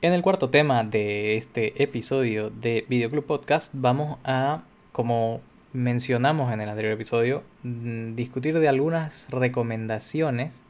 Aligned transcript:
En 0.00 0.12
el 0.12 0.22
cuarto 0.22 0.48
tema 0.48 0.84
de 0.84 1.36
este 1.36 1.82
episodio 1.82 2.50
de 2.50 2.86
Videoclub 2.88 3.26
Podcast 3.26 3.72
vamos 3.74 4.18
a, 4.22 4.62
como 4.92 5.40
mencionamos 5.72 6.52
en 6.52 6.60
el 6.60 6.68
anterior 6.68 6.92
episodio, 6.92 7.42
mm, 7.64 8.14
discutir 8.14 8.56
de 8.56 8.68
algunas 8.68 9.26
recomendaciones 9.28 10.60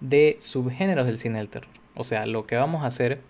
de 0.00 0.36
subgéneros 0.40 1.06
del 1.06 1.18
cine 1.18 1.38
del 1.38 1.48
terror. 1.48 1.70
O 1.94 2.02
sea, 2.02 2.26
lo 2.26 2.48
que 2.48 2.56
vamos 2.56 2.82
a 2.82 2.88
hacer 2.88 3.20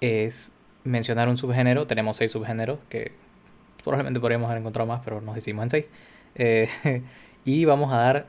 es 0.00 0.50
mencionar 0.82 1.28
un 1.28 1.36
subgénero. 1.36 1.86
Tenemos 1.86 2.16
seis 2.16 2.32
subgéneros 2.32 2.80
que 2.88 3.12
probablemente 3.84 4.18
podríamos 4.18 4.48
haber 4.50 4.62
encontrado 4.62 4.88
más, 4.88 5.00
pero 5.04 5.20
nos 5.20 5.36
hicimos 5.36 5.62
en 5.62 5.70
seis. 5.70 5.86
Eh, 6.34 6.68
y 7.44 7.66
vamos 7.66 7.92
a 7.92 7.98
dar 7.98 8.26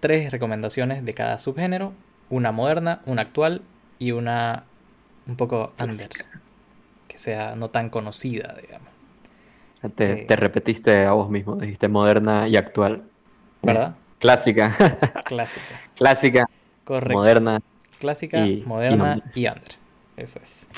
tres 0.00 0.32
recomendaciones 0.32 1.04
de 1.04 1.12
cada 1.12 1.36
subgénero. 1.36 1.92
Una 2.30 2.52
moderna, 2.52 3.02
una 3.04 3.20
actual 3.20 3.60
y 3.98 4.12
una 4.12 4.64
un 5.28 5.36
poco 5.36 5.72
under. 5.78 6.08
Que 7.06 7.18
sea 7.18 7.54
no 7.54 7.70
tan 7.70 7.90
conocida, 7.90 8.56
digamos. 8.60 8.88
Te, 9.94 10.24
te, 10.24 10.34
repetiste 10.34 11.04
a 11.04 11.12
vos 11.12 11.30
mismo, 11.30 11.54
dijiste 11.54 11.86
moderna 11.86 12.48
y 12.48 12.56
actual. 12.56 13.04
¿Verdad? 13.62 13.94
Clásica. 14.18 14.74
Clásica. 15.24 15.80
Clásica. 15.94 16.50
Correcto. 16.84 17.12
Moderna. 17.12 17.60
Clásica, 18.00 18.44
moderna 18.64 19.22
y 19.34 19.46
under. 19.46 19.74
Eso 20.16 20.40
es. 20.42 20.68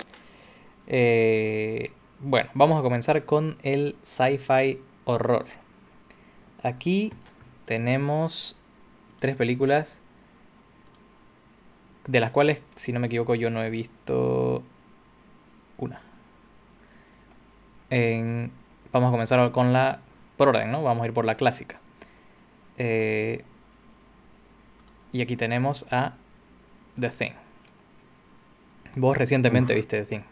Eh, 0.87 1.93
bueno, 2.19 2.51
vamos 2.55 2.79
a 2.79 2.83
comenzar 2.83 3.25
con 3.25 3.57
el 3.62 3.97
sci-fi 4.03 4.81
horror. 5.05 5.47
Aquí 6.62 7.12
tenemos 7.65 8.57
tres 9.19 9.37
películas 9.37 10.00
de 12.11 12.19
las 12.19 12.33
cuales, 12.33 12.61
si 12.75 12.92
no 12.92 12.98
me 12.98 13.06
equivoco, 13.06 13.36
yo 13.36 13.50
no 13.50 13.62
he 13.62 13.70
visto 13.70 14.64
una. 15.78 16.00
vamos 18.92 19.08
a 19.08 19.11
comenzar 19.12 19.52
con 19.52 19.72
la... 19.72 20.00
Por 20.36 20.48
orden, 20.48 20.72
¿no? 20.72 20.83
Vamos 20.83 21.05
a 21.05 21.06
ir 21.06 21.12
por 21.12 21.25
la 21.25 21.36
clásica. 21.36 21.78
Eh, 22.78 23.44
y 25.12 25.22
aquí 25.22 25.36
tenemos 25.36 25.86
a 25.92 26.14
The 26.98 27.11
Thing. 27.11 27.33
Vos 28.97 29.17
recientemente 29.17 29.74
viste 29.74 30.00
The 30.00 30.06
Thing. 30.06 30.22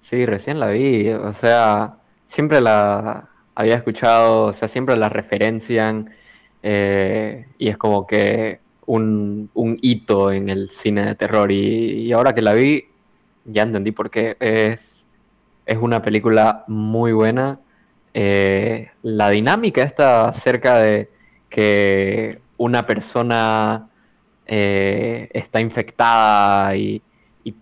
Sí, 0.00 0.24
recién 0.24 0.58
la 0.58 0.68
vi. 0.68 1.10
O 1.10 1.34
sea, 1.34 1.96
siempre 2.24 2.60
la 2.62 3.28
había 3.54 3.74
escuchado, 3.74 4.44
o 4.46 4.52
sea, 4.54 4.68
siempre 4.68 4.96
la 4.96 5.10
referencian. 5.10 6.14
Eh, 6.62 7.46
y 7.58 7.68
es 7.68 7.76
como 7.76 8.06
que 8.06 8.60
un, 8.86 9.50
hito 9.82 10.32
en 10.32 10.48
el 10.48 10.70
cine 10.70 11.06
de 11.06 11.14
terror. 11.14 11.50
Y, 11.52 12.12
ahora 12.12 12.32
que 12.32 12.42
la 12.42 12.52
vi, 12.52 12.84
ya 13.44 13.62
entendí 13.62 13.92
por 13.92 14.10
qué. 14.10 14.36
Es, 14.40 15.08
es 15.66 15.78
una 15.78 16.02
película 16.02 16.64
muy 16.68 17.12
buena. 17.12 17.60
Eh, 18.14 18.88
la 19.02 19.28
dinámica 19.30 19.82
está 19.82 20.28
acerca 20.28 20.78
de 20.78 21.10
que 21.48 22.40
una 22.56 22.86
persona 22.86 23.88
eh, 24.46 25.28
está 25.32 25.60
infectada 25.60 26.76
y, 26.76 27.02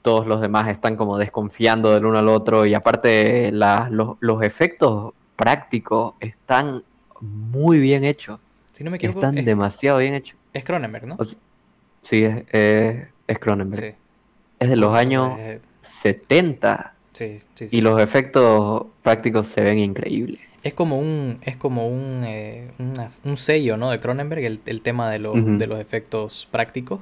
todos 0.01 0.27
los 0.27 0.41
demás 0.41 0.69
están 0.69 0.97
como 0.97 1.19
desconfiando 1.19 1.93
del 1.93 2.07
uno 2.07 2.19
al 2.19 2.29
otro. 2.29 2.65
Y 2.65 2.73
aparte 2.73 3.53
los, 3.53 4.43
efectos 4.43 5.13
prácticos 5.37 6.15
están 6.21 6.83
muy 7.21 7.81
bien 7.81 8.03
hechos. 8.03 8.41
Si 8.73 8.83
no 8.83 8.91
me 8.91 8.97
equivoco, 8.97 9.19
están 9.19 9.45
demasiado 9.45 9.99
bien 9.99 10.15
hechos. 10.15 10.39
Es 10.55 10.65
Cronenberg, 10.65 11.07
¿no? 11.07 11.19
sí, 12.01 12.25
es, 12.25 12.45
es, 12.51 13.39
Cronenberg. 13.39 13.97
Es 14.59 14.71
de 14.71 14.77
los 14.77 14.95
años 14.95 15.33
70. 15.81 16.95
Sí, 17.13 17.41
sí, 17.55 17.67
Y 17.71 17.81
los 17.81 18.01
efectos 18.01 18.87
prácticos 19.03 19.47
se 19.47 19.61
ven 19.61 19.79
increíbles. 19.79 20.41
Es 20.63 20.73
como 20.73 20.99
un, 20.99 21.39
es 21.43 21.57
como 21.57 21.89
un, 21.89 22.25
eh, 22.25 22.71
un 22.79 23.37
sello, 23.37 23.77
¿no? 23.77 23.91
De 23.91 24.01
Cronenberg, 24.01 24.45
el, 24.45 24.81
tema 24.81 25.11
de, 25.11 25.19
de 25.19 25.67
los 25.67 25.79
efectos 25.79 26.49
prácticos. 26.51 27.01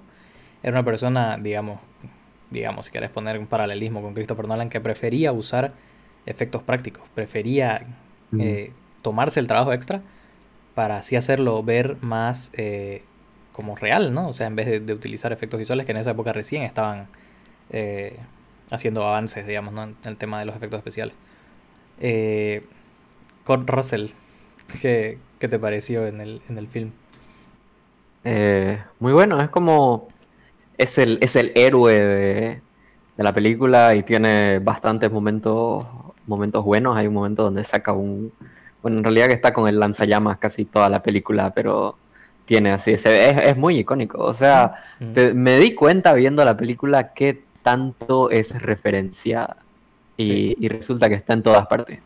Era 0.64 0.72
una 0.72 0.84
persona, 0.84 1.38
digamos, 1.38 1.78
digamos, 2.50 2.86
si 2.86 2.92
quieres 2.92 3.10
poner 3.10 3.38
un 3.38 3.46
paralelismo 3.46 4.02
con 4.02 4.14
Christopher 4.14 4.48
Nolan, 4.48 4.68
que 4.68 4.80
prefería 4.80 5.32
usar 5.32 5.72
efectos 6.26 6.62
prácticos, 6.62 7.02
prefería 7.14 7.86
eh, 8.38 8.72
tomarse 9.02 9.41
el 9.41 9.46
trabajo 9.46 9.72
extra 9.72 10.02
para 10.74 10.98
así 10.98 11.16
hacerlo 11.16 11.62
ver 11.62 11.96
más 12.00 12.50
eh, 12.54 13.02
como 13.52 13.76
real, 13.76 14.12
¿no? 14.12 14.28
O 14.28 14.32
sea, 14.32 14.46
en 14.46 14.56
vez 14.56 14.84
de, 14.84 14.92
utilizar 14.92 15.32
efectos 15.32 15.58
visuales 15.58 15.86
que 15.86 15.92
en 15.92 15.98
esa 15.98 16.12
época 16.12 16.32
recién 16.32 16.62
estaban 16.62 17.06
eh, 17.70 18.18
haciendo 18.70 19.06
avances, 19.06 19.46
digamos, 19.46 19.74
¿no? 19.74 19.84
En 19.84 19.96
el 20.04 20.16
tema 20.16 20.38
de 20.38 20.46
los 20.46 20.56
efectos 20.56 20.78
especiales. 20.78 21.14
Eh, 22.00 22.64
con 23.44 23.66
Russell, 23.66 24.08
¿qué, 24.80 25.18
te 25.38 25.58
pareció 25.58 26.06
en 26.06 26.20
el, 26.20 26.42
en 26.48 26.58
el 26.58 26.68
film? 26.68 26.92
Eh, 28.24 28.78
muy 28.98 29.12
bueno, 29.12 29.41
es 29.41 29.50
como... 29.50 30.08
Es 30.78 30.98
el, 30.98 31.18
es 31.20 31.36
el 31.36 31.52
héroe 31.54 31.92
de, 31.92 32.62
la 33.18 33.32
película 33.32 33.94
y 33.94 34.02
tiene 34.02 34.58
bastantes 34.58 35.12
momentos, 35.12 35.86
momentos 36.26 36.64
buenos. 36.64 36.96
Hay 36.96 37.06
un 37.06 37.14
momento 37.14 37.44
donde 37.44 37.62
saca 37.62 37.92
un... 37.92 38.32
Bueno, 38.80 38.98
en 38.98 39.04
realidad 39.04 39.28
que 39.28 39.34
está 39.34 39.52
con 39.52 39.68
el 39.68 39.78
lanzallamas 39.78 40.38
casi 40.38 40.64
toda 40.64 40.88
la 40.88 41.02
película, 41.02 41.52
pero 41.54 41.96
tiene 42.44 42.70
así, 42.70 42.92
es, 42.92 43.06
es 43.06 43.56
muy 43.56 43.78
icónico. 43.78 44.19
O 44.22 44.32
sea, 44.32 44.70
me 45.00 45.58
di 45.58 45.75
cuenta 45.75 46.12
viendo 46.12 46.44
la 46.44 46.56
película 46.56 47.12
que 47.12 47.42
tanto 47.62 48.30
es 48.30 48.60
referenciada 48.60 49.58
y, 50.16 50.69
resulta 50.69 51.08
que 51.08 51.14
está 51.14 51.32
en 51.32 51.42
todas 51.42 51.66
partes. 51.66 52.00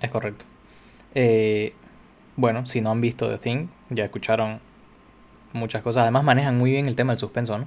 Es 0.00 0.10
correcto. 0.10 0.44
Eh, 1.14 1.72
bueno, 2.36 2.66
si 2.66 2.80
no 2.80 2.90
han 2.90 3.00
visto 3.00 3.28
The 3.28 3.38
Thing, 3.38 3.68
ya 3.90 4.04
escucharon 4.04 4.60
muchas 5.52 5.82
cosas. 5.82 6.02
Además 6.02 6.24
manejan 6.24 6.58
muy 6.58 6.72
bien 6.72 6.86
el 6.86 6.96
tema 6.96 7.12
del 7.12 7.20
suspenso, 7.20 7.58
¿no? 7.58 7.66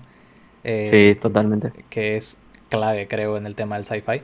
Eh, 0.63 1.13
sí, 1.13 1.19
totalmente. 1.19 1.71
Que 1.89 2.15
es 2.15 2.37
clave, 2.69 3.07
creo, 3.07 3.37
en 3.37 3.45
el 3.45 3.55
tema 3.55 3.75
del 3.75 3.85
sci-fi, 3.85 4.21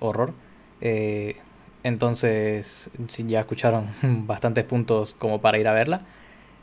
horror. 0.00 0.34
Eh, 0.80 1.36
entonces, 1.82 2.90
si 3.08 3.26
ya 3.26 3.40
escucharon 3.40 3.88
bastantes 4.26 4.64
puntos 4.64 5.14
como 5.14 5.40
para 5.40 5.58
ir 5.58 5.68
a 5.68 5.72
verla. 5.72 6.02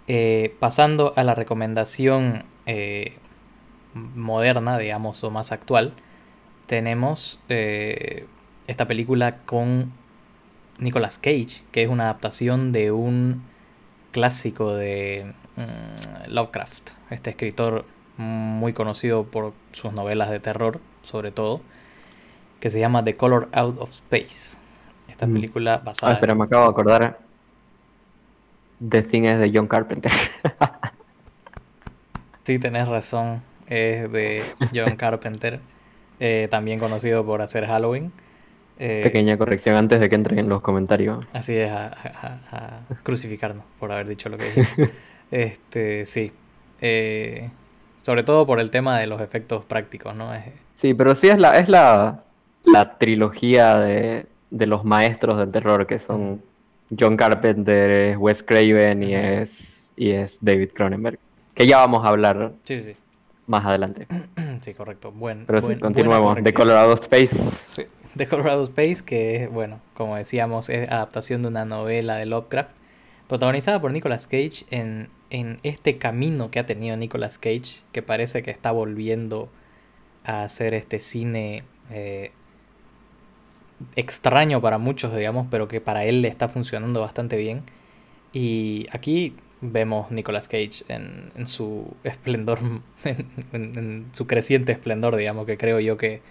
Eh, 0.07 0.55
pasando 0.59 1.13
a 1.15 1.23
la 1.23 1.33
recomendación 1.33 2.43
eh, 2.67 3.17
moderna, 3.93 4.77
digamos, 4.77 5.23
o 5.23 5.31
más 5.31 5.51
actual, 5.51 5.93
tenemos 6.67 7.39
eh, 7.49 8.27
esta 8.67 8.87
película 8.87 9.37
con 9.45 9.91
Nicolas 10.79 11.17
Cage, 11.17 11.63
que 11.71 11.83
es 11.83 11.89
una 11.89 12.03
adaptación 12.03 12.71
de 12.71 12.91
un 12.91 13.43
clásico 14.11 14.73
de 14.73 15.33
mm, 15.55 16.31
Lovecraft, 16.31 16.91
este 17.09 17.31
escritor 17.31 17.85
muy 18.17 18.73
conocido 18.73 19.25
por 19.25 19.53
sus 19.71 19.91
novelas 19.91 20.29
de 20.29 20.39
terror, 20.39 20.79
sobre 21.01 21.31
todo, 21.31 21.61
que 22.59 22.69
se 22.69 22.79
llama 22.79 23.03
The 23.03 23.15
Color 23.17 23.49
Out 23.53 23.79
of 23.79 23.89
Space. 23.89 24.57
Esta 25.07 25.27
mm. 25.27 25.33
película 25.33 25.77
basada. 25.77 26.13
Ah, 26.13 26.15
espera, 26.15 26.35
me 26.35 26.45
acabo 26.45 26.63
de 26.63 26.69
acordar. 26.69 27.24
The 28.87 29.01
Thing 29.01 29.23
es 29.23 29.39
de 29.39 29.51
John 29.53 29.67
Carpenter. 29.67 30.11
sí, 32.43 32.59
tenés 32.59 32.87
razón. 32.87 33.41
Es 33.67 34.11
de 34.11 34.43
John 34.73 34.95
Carpenter. 34.97 35.59
Eh, 36.19 36.47
también 36.49 36.79
conocido 36.79 37.25
por 37.25 37.41
hacer 37.41 37.65
Halloween. 37.65 38.11
Eh, 38.77 39.01
Pequeña 39.03 39.37
corrección 39.37 39.75
antes 39.75 39.99
de 39.99 40.09
que 40.09 40.15
entren 40.15 40.39
en 40.39 40.49
los 40.49 40.61
comentarios. 40.61 41.25
Así 41.33 41.55
es, 41.55 41.71
a, 41.71 42.81
crucificarnos 43.03 43.63
por 43.79 43.91
haber 43.91 44.07
dicho 44.07 44.29
lo 44.29 44.37
que 44.37 44.51
dije. 44.51 44.91
este, 45.31 46.05
sí. 46.05 46.31
Eh, 46.81 47.49
sobre 48.01 48.23
todo 48.23 48.45
por 48.45 48.59
el 48.59 48.69
tema 48.69 48.99
de 48.99 49.07
los 49.07 49.21
efectos 49.21 49.65
prácticos, 49.65 50.15
¿no? 50.15 50.31
Sí, 50.75 50.93
pero 50.93 51.15
sí 51.15 51.29
es 51.29 51.39
la, 51.39 51.57
es 51.57 51.69
la, 51.69 52.23
la 52.65 52.97
trilogía 52.97 53.77
de, 53.77 54.27
de 54.51 54.65
los 54.67 54.83
maestros 54.83 55.37
del 55.37 55.51
terror 55.51 55.87
que 55.87 55.97
son 55.97 56.41
John 56.97 57.17
Carpenter, 57.17 57.91
es 57.91 58.17
Wes 58.17 58.43
Craven 58.43 59.03
y 59.03 59.15
es, 59.15 59.91
y 59.95 60.11
es 60.11 60.37
David 60.41 60.71
Cronenberg. 60.73 61.19
Que 61.53 61.65
ya 61.67 61.77
vamos 61.77 62.05
a 62.05 62.09
hablar 62.09 62.53
más 63.47 63.65
adelante. 63.65 64.07
Sí, 64.61 64.73
correcto. 64.73 65.11
Bueno, 65.11 65.43
Pero 65.45 65.61
sí, 65.61 65.75
continuemos. 65.75 66.41
The 66.41 66.53
Colorado 66.53 66.93
Space. 66.93 67.35
Sí. 67.35 67.83
The 68.15 68.27
Colorado 68.27 68.63
Space, 68.63 69.03
que 69.05 69.49
bueno, 69.51 69.81
como 69.93 70.15
decíamos, 70.15 70.69
es 70.69 70.89
adaptación 70.89 71.41
de 71.41 71.49
una 71.49 71.65
novela 71.65 72.15
de 72.15 72.25
Lovecraft, 72.25 72.71
protagonizada 73.27 73.81
por 73.81 73.91
Nicolas 73.91 74.27
Cage 74.27 74.65
en, 74.71 75.09
en 75.29 75.59
este 75.63 75.97
camino 75.97 76.49
que 76.49 76.59
ha 76.59 76.65
tenido 76.65 76.95
Nicolas 76.95 77.37
Cage, 77.37 77.83
que 77.91 78.01
parece 78.01 78.41
que 78.41 78.51
está 78.51 78.71
volviendo 78.71 79.49
a 80.23 80.43
hacer 80.43 80.73
este 80.73 80.99
cine 80.99 81.63
eh, 81.91 82.31
extraño 83.95 84.61
para 84.61 84.77
muchos, 84.77 85.15
digamos, 85.15 85.47
pero 85.49 85.67
que 85.67 85.81
para 85.81 86.05
él 86.05 86.21
le 86.21 86.27
está 86.27 86.47
funcionando 86.49 87.01
bastante 87.01 87.37
bien. 87.37 87.63
Y 88.33 88.87
aquí 88.91 89.35
vemos 89.61 90.11
Nicolas 90.11 90.47
Cage 90.47 90.83
en, 90.87 91.47
su 91.47 91.95
esplendor, 92.03 92.59
en, 93.53 94.07
su 94.11 94.27
creciente 94.27 94.71
esplendor, 94.71 95.15
digamos, 95.15 95.45
que 95.45 95.57
creo 95.57 95.79
yo 95.79 95.97
que 95.97 96.21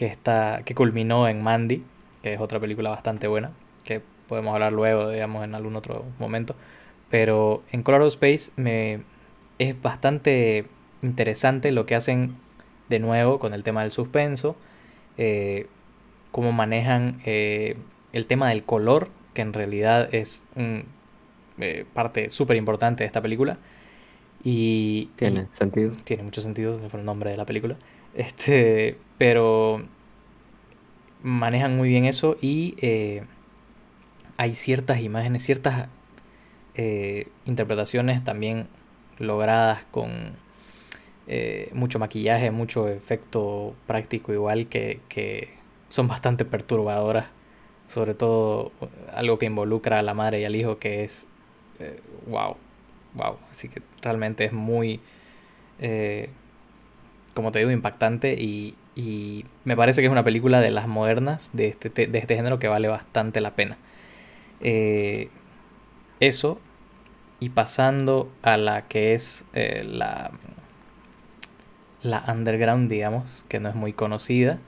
que, 0.00 0.06
está, 0.06 0.62
que 0.64 0.74
culminó 0.74 1.28
en 1.28 1.42
Mandy, 1.42 1.84
que 2.22 2.32
es 2.32 2.40
otra 2.40 2.58
película 2.58 2.88
bastante 2.88 3.28
buena, 3.28 3.52
que 3.84 4.00
podemos 4.28 4.54
hablar 4.54 4.72
luego, 4.72 5.10
digamos, 5.10 5.44
en 5.44 5.54
algún 5.54 5.76
otro 5.76 6.06
momento. 6.18 6.56
Pero 7.10 7.62
en 7.70 7.82
Color 7.82 8.02
of 8.02 8.14
Space 8.14 8.50
me, 8.56 9.02
es 9.58 9.80
bastante 9.82 10.64
interesante 11.02 11.70
lo 11.70 11.84
que 11.84 11.96
hacen 11.96 12.36
de 12.88 12.98
nuevo 12.98 13.38
con 13.38 13.52
el 13.52 13.62
tema 13.62 13.82
del 13.82 13.90
suspenso, 13.90 14.56
eh, 15.18 15.66
cómo 16.30 16.52
manejan 16.52 17.20
eh, 17.24 17.76
el 18.12 18.26
tema 18.26 18.48
del 18.48 18.64
color, 18.64 19.08
que 19.34 19.42
en 19.42 19.52
realidad 19.52 20.12
es 20.14 20.46
una 20.54 20.84
eh, 21.58 21.84
parte 21.92 22.28
súper 22.28 22.56
importante 22.56 23.04
de 23.04 23.06
esta 23.06 23.22
película. 23.22 23.58
Y, 24.42 25.10
tiene 25.16 25.46
sentido. 25.50 25.92
Tiene 26.04 26.22
mucho 26.22 26.40
sentido, 26.40 26.78
fue 26.88 27.00
el 27.00 27.06
nombre 27.06 27.30
de 27.30 27.36
la 27.36 27.46
película. 27.46 27.76
Este, 28.12 28.98
pero 29.18 29.84
manejan 31.22 31.76
muy 31.76 31.88
bien 31.88 32.06
eso 32.06 32.36
y 32.40 32.74
hay 34.36 34.54
ciertas 34.54 35.00
imágenes, 35.00 35.44
ciertas 35.44 35.86
interpretaciones 37.44 38.24
también 38.24 38.66
logradas 39.20 39.84
con 39.92 40.34
eh, 41.32 41.70
mucho 41.74 42.00
maquillaje, 42.00 42.50
mucho 42.50 42.88
efecto 42.88 43.76
práctico 43.86 44.32
igual 44.32 44.68
que, 44.68 45.50
son 45.90 46.08
bastante 46.08 46.46
perturbadoras. 46.46 47.26
Sobre 47.88 48.14
todo 48.14 48.72
algo 49.12 49.38
que 49.38 49.46
involucra 49.46 49.98
a 49.98 50.02
la 50.02 50.14
madre 50.14 50.40
y 50.40 50.44
al 50.44 50.56
hijo 50.56 50.78
que 50.78 51.04
es 51.04 51.26
wow, 52.26 52.52
eh, 52.52 52.56
wow. 53.14 53.36
Así 53.50 53.68
que 53.68 53.82
realmente 54.00 54.44
es 54.44 54.52
muy, 54.52 55.00
eh, 55.80 56.30
como 57.34 57.52
te 57.52 57.58
digo, 57.58 57.70
impactante 57.70 58.32
y, 58.34 58.76
me 59.64 59.76
parece 59.76 60.02
que 60.02 60.08
es 60.08 60.12
una 60.12 60.24
película 60.24 60.60
de 60.60 60.70
las 60.70 60.86
modernas 60.86 61.50
de 61.54 61.68
este, 61.68 61.88
de 61.88 62.18
este 62.18 62.36
género 62.36 62.58
que 62.58 62.68
vale 62.68 62.88
bastante 62.88 63.40
la 63.40 63.54
pena. 63.54 63.78
eso, 66.20 66.60
y 67.40 67.48
pasando 67.48 68.30
a 68.42 68.58
la 68.58 68.88
que 68.88 69.14
es 69.14 69.46
la 69.54 70.32
la 72.02 72.24
underground, 72.28 72.90
digamos, 72.90 73.44
que 73.48 73.60
no 73.60 73.68
es 73.68 73.74
muy 73.74 73.92
conocida. 73.92 74.58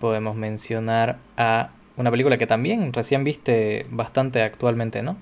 Podemos 0.00 0.34
mencionar 0.34 1.18
a 1.36 1.70
una 1.96 2.10
película 2.10 2.38
que 2.38 2.46
también 2.46 2.92
recién 2.92 3.22
viste 3.22 3.86
bastante 3.90 4.42
actualmente, 4.42 5.02
¿no? 5.02 5.16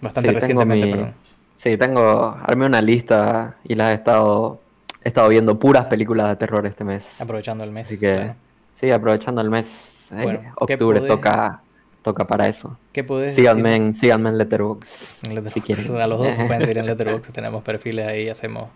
Bastante 0.00 0.32
recientemente, 0.32 0.90
perdón. 0.90 1.14
Sí, 1.56 1.76
tengo, 1.76 2.36
armé 2.42 2.66
una 2.66 2.82
lista 2.82 3.56
y 3.64 3.74
las 3.74 3.92
he 3.92 3.94
estado, 3.94 4.60
he 5.02 5.08
estado 5.08 5.28
viendo 5.28 5.58
puras 5.58 5.86
películas 5.86 6.28
de 6.28 6.36
terror 6.36 6.66
este 6.66 6.84
mes. 6.84 7.20
Aprovechando 7.20 7.64
el 7.64 7.70
mes. 7.70 7.86
Así 7.86 8.00
que, 8.00 8.34
sí, 8.74 8.90
aprovechando 8.90 9.40
el 9.40 9.50
mes. 9.50 10.12
Eh, 10.12 10.40
octubre 10.56 11.00
toca, 11.00 11.62
toca 12.02 12.26
para 12.26 12.48
eso. 12.48 12.78
¿Qué 12.92 13.04
podés 13.04 13.34
síganme, 13.34 13.76
En, 13.76 13.94
síganme 13.94 14.30
en 14.30 14.38
Letterboxd, 14.38 15.48
si 15.48 15.60
quieren. 15.60 15.96
A 15.96 16.06
los 16.06 16.18
dos 16.18 16.28
pueden 16.46 16.60
seguir 16.60 16.78
en 16.78 16.86
Letterboxd, 16.86 17.32
tenemos 17.32 17.62
perfiles 17.62 18.06
ahí, 18.06 18.28
hacemos 18.28 18.68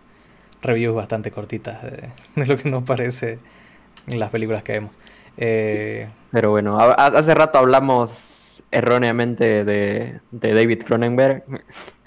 reviews 0.62 0.94
bastante 0.94 1.30
cortitas 1.30 1.82
de, 1.82 2.46
lo 2.46 2.56
que 2.56 2.68
nos 2.68 2.84
parece 2.84 3.38
en 4.06 4.18
las 4.18 4.30
películas 4.30 4.62
que 4.62 4.72
vemos. 4.72 4.92
Eh, 5.38 6.08
pero 6.30 6.50
bueno, 6.50 6.78
hace 6.78 7.34
rato 7.34 7.58
hablamos 7.58 8.62
erróneamente 8.70 9.64
de, 9.64 10.20
David 10.30 10.82
Cronenberg. 10.84 11.44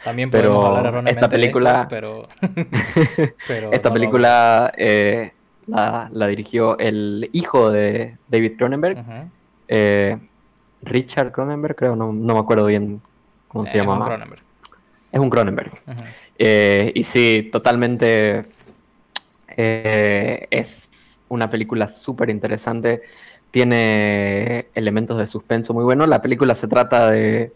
También 0.04 0.30
podemos 0.30 0.66
hablar 0.66 0.86
erróneamente 0.88 1.20
esta 1.20 1.30
película, 1.30 1.88
pero, 1.90 2.28
esta 3.72 3.94
película 3.94 4.72
eh, 4.76 5.32
la, 5.68 6.28
dirigió 6.28 6.78
el 6.78 7.30
hijo 7.34 7.72
de 7.72 8.18
David 8.28 8.58
Cronenberg, 8.58 9.04
eh, 9.68 10.18
Richard 10.84 11.32
Cronenberg, 11.32 11.76
creo, 11.76 11.96
no, 11.96 12.12
me 12.12 12.40
acuerdo 12.40 12.66
bien 12.66 13.02
cómo 13.48 13.66
se 13.66 13.78
llama. 13.78 14.04
Cronenberg. 14.04 14.42
Es 15.12 15.20
un 15.20 15.30
Cronenberg. 15.30 15.72
Eh, 16.38 16.92
y 16.96 17.04
sí, 17.04 17.50
totalmente 17.52 18.46
eh, 19.58 20.48
es 20.50 20.90
una 21.32 21.50
película 21.50 21.88
súper 21.88 22.30
interesante. 22.30 23.02
Tiene 23.50 24.68
elementos 24.76 25.18
de 25.18 25.28
suspenso 25.28 25.74
muy 25.74 25.84
buenos. 25.84 26.08
La 26.08 26.22
película 26.22 26.56
se 26.56 26.68
trata 26.68 27.10
de, 27.10 27.54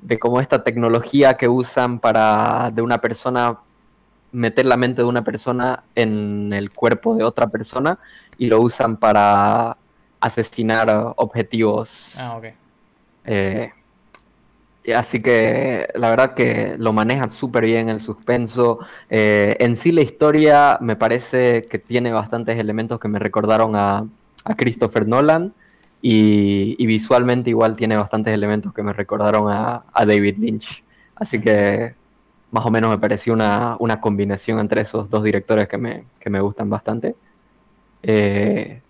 de 0.00 0.18
cómo 0.18 0.40
esta 0.40 0.62
tecnología 0.62 1.34
que 1.34 1.48
usan 1.48 2.00
para 2.00 2.70
de 2.72 2.82
una 2.82 3.00
persona 3.00 3.60
meter 4.32 4.66
la 4.66 4.76
mente 4.76 5.02
de 5.02 5.08
una 5.08 5.22
persona 5.22 5.84
en 5.94 6.52
el 6.52 6.70
cuerpo 6.70 7.14
de 7.14 7.22
otra 7.22 7.46
persona 7.46 7.98
y 8.36 8.48
lo 8.48 8.60
usan 8.60 8.96
para 8.96 9.76
asesinar 10.20 11.14
objetivos. 11.16 12.16
Ah, 12.18 12.36
ok. 12.36 12.44
Eh, 13.26 13.72
Así 14.92 15.20
que 15.22 15.88
la 15.94 16.10
verdad 16.10 16.34
que 16.34 16.76
lo 16.78 16.92
manejan 16.92 17.30
súper 17.30 17.64
bien 17.64 17.88
el 17.88 18.00
suspenso. 18.00 18.80
Eh, 19.08 19.56
en 19.60 19.76
sí 19.76 19.92
la 19.92 20.02
historia 20.02 20.78
me 20.80 20.94
parece 20.96 21.64
que 21.64 21.78
tiene 21.78 22.12
bastantes 22.12 22.58
elementos 22.58 23.00
que 23.00 23.08
me 23.08 23.18
recordaron 23.18 23.76
a, 23.76 24.06
Christopher 24.58 25.08
Nolan 25.08 25.54
y, 26.02 26.84
visualmente 26.84 27.48
igual 27.48 27.76
tiene 27.76 27.96
bastantes 27.96 28.34
elementos 28.34 28.74
que 28.74 28.82
me 28.82 28.92
recordaron 28.92 29.50
a, 29.50 29.84
David 30.06 30.36
Lynch. 30.38 30.84
Así 31.16 31.40
que 31.40 31.94
más 32.50 32.66
o 32.66 32.70
menos 32.70 32.90
me 32.90 32.98
pareció 32.98 33.32
una, 33.32 34.00
combinación 34.02 34.58
entre 34.60 34.82
esos 34.82 35.08
dos 35.08 35.24
directores 35.24 35.66
que 35.66 35.78
me, 35.78 36.04
que 36.20 36.28
me 36.28 36.40
gustan 36.40 36.68
bastante. 36.68 37.14
Eh, 38.02 38.82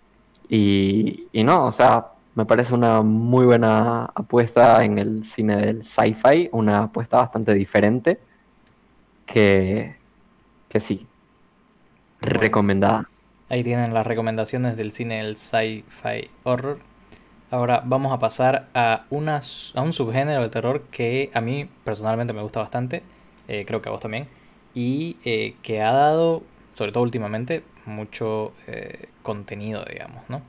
y 0.49 1.43
no, 1.43 1.67
o 1.67 1.71
sea, 1.71 2.14
me 2.35 2.45
parece 2.45 2.73
una 2.73 3.01
muy 3.01 3.45
buena 3.45 4.05
apuesta 4.13 4.83
en 4.83 4.97
el 4.97 5.23
cine 5.23 5.55
del 5.55 5.83
sci-fi, 5.83 6.49
una 6.51 6.83
apuesta 6.83 7.17
bastante 7.17 7.53
diferente 7.53 8.19
que, 9.25 9.95
que 10.67 10.79
sí, 10.81 11.07
recomendada. 12.19 13.09
Ahí 13.47 13.63
tienen 13.63 13.93
las 13.93 14.05
recomendaciones 14.05 14.75
del 14.75 14.91
cine 14.91 15.23
del 15.23 15.37
sci-fi 15.37 16.29
horror. 16.43 16.79
Ahora 17.51 17.81
vamos 17.85 18.11
a 18.11 18.19
pasar 18.19 18.67
a, 18.73 19.05
una, 19.09 19.39
a 19.75 19.81
un 19.81 19.93
subgénero 19.93 20.41
de 20.41 20.49
terror 20.49 20.81
que 20.91 21.31
a 21.33 21.39
mí 21.39 21.69
personalmente 21.85 22.33
me 22.33 22.41
gusta 22.41 22.59
bastante, 22.59 23.01
eh, 23.47 23.63
creo 23.65 23.81
que 23.81 23.87
a 23.87 23.93
vos 23.93 24.01
también, 24.01 24.27
y 24.73 25.15
eh, 25.23 25.55
que 25.61 25.81
ha 25.81 25.93
dado, 25.93 26.43
sobre 26.73 26.91
todo 26.91 27.03
últimamente, 27.03 27.63
mucho 27.85 28.51
eh, 28.67 29.07
contenido, 29.21 29.85
digamos, 29.85 30.23
¿no? 30.27 30.41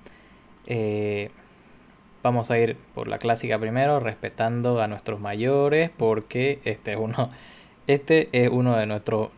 Vamos 2.27 2.51
a 2.51 2.59
ir 2.59 2.77
por 2.93 3.07
la 3.07 3.19
clásica 3.19 3.57
primero, 3.57 4.01
respetando 4.01 4.81
a 4.81 4.89
nuestros 4.89 5.21
mayores, 5.21 5.93
porque 5.97 6.59
este 6.65 6.91
es 6.91 6.99
uno, 6.99 7.31
este 7.87 8.29
es 8.33 8.49
uno 8.51 8.77
de 8.77 8.85
nuestros 8.85 9.31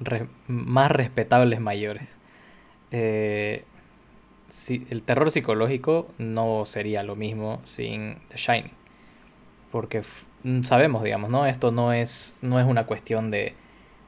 más 0.47 0.91
respetables 0.91 1.61
mayores. 1.61 2.17
Eh, 2.91 3.65
el 4.89 5.03
terror 5.03 5.31
psicológico 5.31 6.09
no 6.17 6.65
sería 6.65 7.03
lo 7.03 7.15
mismo 7.15 7.61
sin 7.65 8.21
The 8.29 8.39
Shining. 8.39 8.73
Porque 9.71 10.03
sabemos, 10.63 11.03
digamos, 11.03 11.29
¿no? 11.29 11.45
Esto 11.45 11.71
no 11.71 11.93
es, 11.93 12.39
no 12.41 12.59
es 12.59 12.65
una 12.65 12.87
cuestión 12.87 13.31
de, 13.31 13.53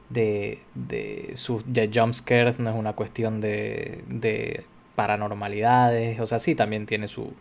de, 0.09 0.57
de, 0.73 1.33
sus, 1.35 1.71
de 1.71 1.91
jump 1.93 2.15
scares, 2.15 2.59
no 2.59 2.71
es 2.71 2.75
una 2.75 2.93
cuestión 2.93 3.41
de, 3.41 4.03
de 4.07 4.65
paranormalidades. 4.95 6.19
O 6.19 6.25
sea, 6.25 6.39
sí 6.39 6.55
también 6.55 6.87
tiene 6.87 7.07
su, 7.07 7.31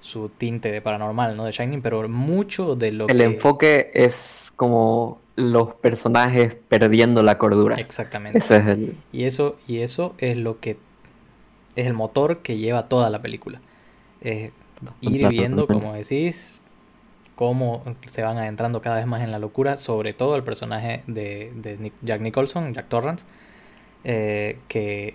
su 0.00 0.28
tinte 0.28 0.72
de 0.72 0.80
paranormal, 0.80 1.36
¿no? 1.36 1.44
De 1.44 1.52
Shining, 1.52 1.82
pero 1.82 2.08
mucho 2.08 2.74
de 2.76 2.92
lo 2.92 3.04
el 3.04 3.08
que... 3.08 3.12
El 3.12 3.20
enfoque 3.32 3.90
es 3.94 4.52
como 4.56 5.20
los 5.36 5.74
personajes 5.74 6.54
perdiendo 6.54 7.22
la 7.22 7.38
cordura. 7.38 7.76
Exactamente. 7.76 8.38
Ese 8.38 8.56
es 8.56 8.66
el... 8.66 8.96
Y 9.12 9.24
eso, 9.24 9.56
y 9.66 9.78
eso 9.78 10.14
es 10.18 10.36
lo 10.36 10.60
que... 10.60 10.78
Es 11.76 11.86
el 11.86 11.94
motor 11.94 12.38
que 12.38 12.56
lleva 12.56 12.88
toda 12.88 13.10
la 13.10 13.22
película. 13.22 13.60
ir 14.22 15.28
viendo, 15.28 15.66
como 15.66 15.92
decís, 15.94 16.60
cómo 17.40 17.82
se 18.04 18.22
van 18.22 18.36
adentrando 18.36 18.82
cada 18.82 18.96
vez 18.96 19.06
más 19.06 19.22
en 19.22 19.30
la 19.30 19.38
locura, 19.38 19.76
sobre 19.76 20.12
todo 20.12 20.36
el 20.36 20.42
personaje 20.42 21.02
de, 21.06 21.90
Jack 22.02 22.20
Nicholson, 22.20 22.74
Jack 22.74 22.88
Torrance, 22.88 23.24
eh, 24.04 24.58
que 24.68 25.14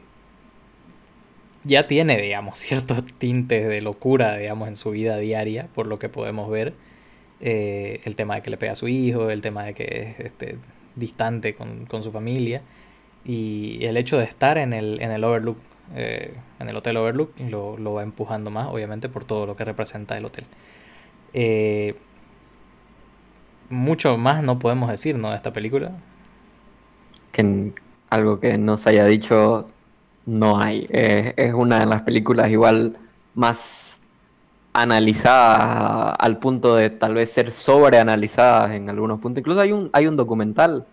ya 1.66 1.88
tiene, 1.88 2.22
digamos, 2.22 2.60
ciertos 2.60 3.04
tintes 3.18 3.68
de 3.68 3.82
locura, 3.82 4.38
digamos, 4.38 4.68
en 4.70 4.76
su 4.76 4.92
vida 4.92 5.18
diaria, 5.18 5.68
por 5.76 5.88
lo 5.88 6.00
que 6.00 6.10
podemos 6.10 6.50
ver. 6.50 6.74
Eh, 7.42 8.00
el 8.06 8.16
tema 8.16 8.36
de 8.36 8.42
que 8.42 8.50
le 8.50 8.58
pega 8.58 8.72
a 8.72 8.76
su 8.76 8.88
hijo, 8.88 9.30
el 9.30 9.42
tema 9.42 9.66
de 9.66 9.74
que 9.74 9.84
es 9.84 10.20
este, 10.20 10.58
distante 10.96 11.54
con, 11.56 12.04
su 12.04 12.12
familia. 12.12 12.62
Y 13.26 13.84
el 13.84 13.98
hecho 13.98 14.18
de 14.18 14.24
estar 14.26 14.58
en 14.58 14.74
el, 14.74 15.02
en 15.02 15.12
el 15.12 15.24
Overlook, 15.24 15.58
eh, 15.96 16.34
en 16.60 16.70
el 16.70 16.76
Hotel 16.76 16.98
Overlook, 16.98 17.40
lo, 17.50 17.78
lo, 17.78 17.94
va 17.94 18.04
empujando 18.04 18.52
más, 18.52 18.68
obviamente, 18.68 19.10
por 19.10 19.26
todo 19.26 19.46
lo 19.46 19.56
que 19.56 19.66
representa 19.66 20.18
el 20.18 20.26
hotel. 20.26 20.46
Eh, 21.34 21.96
mucho 23.70 24.18
más 24.18 24.44
no 24.44 24.60
podemos 24.60 24.90
decir, 24.90 25.18
¿no? 25.18 25.32
De 25.32 25.36
esta 25.36 25.52
película. 25.52 25.92
Que 27.32 27.74
algo 28.10 28.40
que 28.40 28.58
no 28.58 28.78
se 28.78 28.92
haya 28.92 29.06
dicho 29.06 29.66
no 30.26 30.60
hay. 30.60 30.88
es 30.90 31.54
una 31.54 31.80
de 31.80 31.86
las 31.86 32.02
películas 32.02 32.50
igual 32.50 32.98
más 33.34 34.00
analizadas 34.76 36.16
al 36.20 36.38
punto 36.38 36.76
de 36.76 36.90
tal 36.90 37.14
vez 37.14 37.32
ser 37.32 37.50
sobreanalizadas 37.50 38.72
en 38.72 38.90
algunos 38.90 39.22
puntos. 39.22 39.40
Incluso 39.40 39.62
hay 39.62 39.72
un, 39.72 39.90
hay 39.94 40.06
un 40.06 40.18
documental 40.18 40.86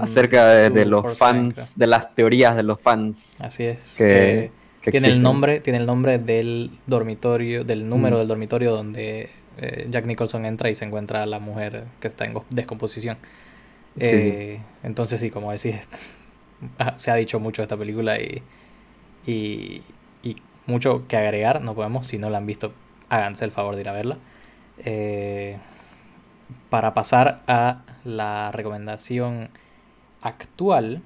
acerca 0.00 0.48
de, 0.48 0.84
los 0.84 1.16
fans, 1.16 1.78
de 1.78 1.86
las 1.86 2.14
teorías 2.16 2.56
de 2.56 2.64
los 2.64 2.80
fans. 2.80 3.40
Así 3.40 3.62
es. 3.64 3.94
Que, 3.96 4.50
tiene 4.90 5.08
el 5.08 5.22
nombre, 5.22 5.60
tiene 5.60 5.78
el 5.78 5.86
nombre 5.86 6.18
del 6.18 6.70
dormitorio, 6.86 7.62
del 7.62 7.88
número 7.88 8.16
mm. 8.16 8.18
del 8.20 8.28
dormitorio 8.28 8.72
donde 8.72 9.28
eh, 9.58 9.86
Jack 9.90 10.06
Nicholson 10.06 10.44
entra 10.44 10.70
y 10.70 10.74
se 10.74 10.84
encuentra 10.84 11.22
a 11.22 11.26
la 11.26 11.38
mujer 11.38 11.84
que 12.00 12.08
está 12.08 12.24
en 12.24 12.34
descomposición. 12.50 13.18
Eh, 14.00 14.60
entonces 14.82 15.20
sí, 15.20 15.30
como 15.30 15.52
decís, 15.52 15.76
se 16.96 17.10
ha 17.10 17.14
dicho 17.14 17.38
mucho 17.38 17.62
de 17.62 17.64
esta 17.64 17.76
película 17.76 18.18
y, 18.18 18.42
y, 19.26 19.82
mucho 20.66 21.08
que 21.08 21.16
agregar. 21.16 21.62
No 21.62 21.74
podemos, 21.74 22.06
si 22.06 22.18
no 22.18 22.28
la 22.28 22.38
han 22.38 22.46
visto, 22.46 22.72
háganse 23.08 23.46
el 23.46 23.52
favor 23.52 23.74
de 23.74 23.80
ir 23.80 23.88
a 23.88 23.92
verla. 23.92 24.18
Eh, 24.84 25.56
para 26.68 26.92
pasar 26.92 27.42
a 27.46 27.82
la 28.04 28.52
recomendación 28.52 29.48
actual, 30.20 31.00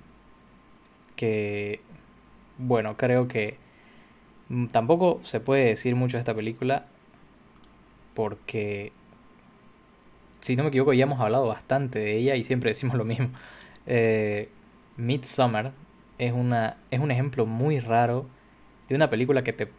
que 1.14 1.80
bueno, 2.58 2.96
creo 2.96 3.28
que 3.28 3.56
tampoco 4.70 5.20
se 5.22 5.40
puede 5.40 5.66
decir 5.66 5.94
mucho 5.94 6.16
de 6.16 6.20
esta 6.20 6.34
película 6.34 6.86
porque 8.14 8.92
si 10.40 10.56
no 10.56 10.64
me 10.64 10.68
equivoco 10.68 10.92
ya 10.92 11.04
hemos 11.04 11.20
hablado 11.20 11.46
bastante 11.46 11.98
de 11.98 12.16
ella 12.16 12.36
y 12.36 12.42
siempre 12.42 12.70
decimos 12.70 12.96
lo 12.96 13.04
mismo. 13.04 13.30
Eh, 13.86 14.48
Midsummer 14.96 15.72
es, 16.18 16.32
una, 16.32 16.78
es 16.90 17.00
un 17.00 17.10
ejemplo 17.10 17.46
muy 17.46 17.80
raro 17.80 18.26
de 18.88 18.96
una 18.96 19.10
película 19.10 19.44
que 19.44 19.52
te 19.52 19.70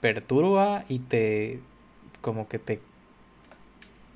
perturba 0.00 0.84
y 0.88 1.00
te 1.00 1.60
como 2.20 2.48
que 2.48 2.58
te 2.58 2.80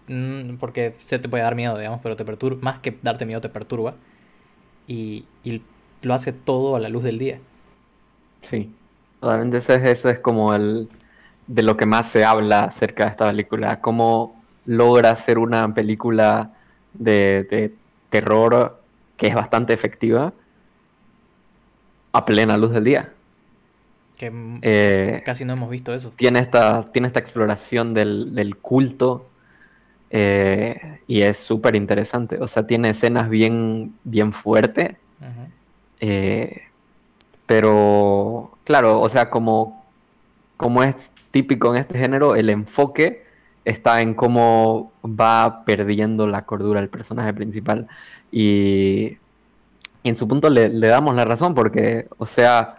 mm, 0.09 0.57
porque 0.59 0.95
se 0.99 1.19
te 1.19 1.29
puede 1.29 1.43
dar 1.45 1.55
miedo, 1.55 1.79
digamos, 1.79 2.01
pero 2.03 2.17
te 2.17 2.25
perturba, 2.25 2.61
más 2.63 2.79
que 2.81 2.99
darte 3.03 3.27
miedo 3.27 3.41
te 3.41 3.49
perturba 3.49 3.97
y, 4.89 5.27
y 5.45 5.63
lo 6.03 6.15
hace 6.15 6.33
todo 6.33 6.77
a 6.77 6.81
la 6.81 6.89
luz 6.91 7.05
del 7.05 7.19
día. 7.21 7.41
Sí, 8.43 8.77
totalmente 9.21 9.59
eso 9.59 9.73
es, 9.75 9.83
eso 9.85 10.09
es 10.11 10.19
como 10.21 10.55
el 10.55 10.89
de 11.47 11.63
lo 11.63 11.77
que 11.77 11.87
más 11.87 12.09
se 12.11 12.25
habla 12.25 12.65
acerca 12.65 13.05
de 13.05 13.11
esta 13.11 13.27
película, 13.31 13.81
cómo 13.81 14.45
logra 14.65 15.11
hacer 15.11 15.39
una 15.39 15.73
película 15.75 16.53
de, 16.93 17.45
de 17.51 17.79
terror 18.11 18.83
que 19.17 19.29
es 19.29 19.35
bastante 19.35 19.73
efectiva 19.73 20.35
a 22.15 22.25
plena 22.25 22.57
luz 22.57 22.71
del 22.71 22.85
día. 22.85 23.13
Que 24.17 24.33
eh, 24.63 25.21
casi 25.25 25.45
no 25.45 25.55
hemos 25.55 25.69
visto 25.69 25.93
eso. 25.93 26.13
Tiene 26.15 26.39
esta, 26.39 26.85
tiene 26.93 27.09
esta 27.09 27.19
exploración 27.19 27.93
del, 27.93 28.57
culto 28.63 29.29
eh, 30.11 31.01
y 31.09 31.23
es 31.23 31.37
súper 31.39 31.75
interesante. 31.75 32.39
O 32.41 32.47
sea, 32.47 32.67
tiene 32.69 32.91
escenas 32.91 33.29
bien, 33.29 33.95
bien 34.05 34.33
fuertes. 34.33 34.97
Eh, 36.01 36.63
pero, 37.47 38.57
claro, 38.63 39.01
o 39.01 39.09
sea, 39.09 39.29
como, 39.29 39.85
como 40.57 40.85
es 40.85 41.13
típico 41.33 41.75
en 41.75 41.81
este 41.81 41.99
género, 41.99 42.37
el 42.37 42.49
enfoque 42.49 43.25
está 43.65 44.01
en 44.03 44.15
cómo 44.15 44.93
va 45.05 45.65
perdiendo 45.65 46.29
la 46.29 46.47
cordura 46.47 46.79
el 46.79 46.89
personaje 46.89 47.35
principal. 47.35 47.89
Y, 48.31 49.19
en 50.05 50.17
su 50.17 50.29
punto 50.29 50.51
le, 50.51 50.69
damos 50.69 51.17
la 51.17 51.25
razón 51.25 51.55
porque, 51.55 52.09
o 52.19 52.27
sea, 52.27 52.77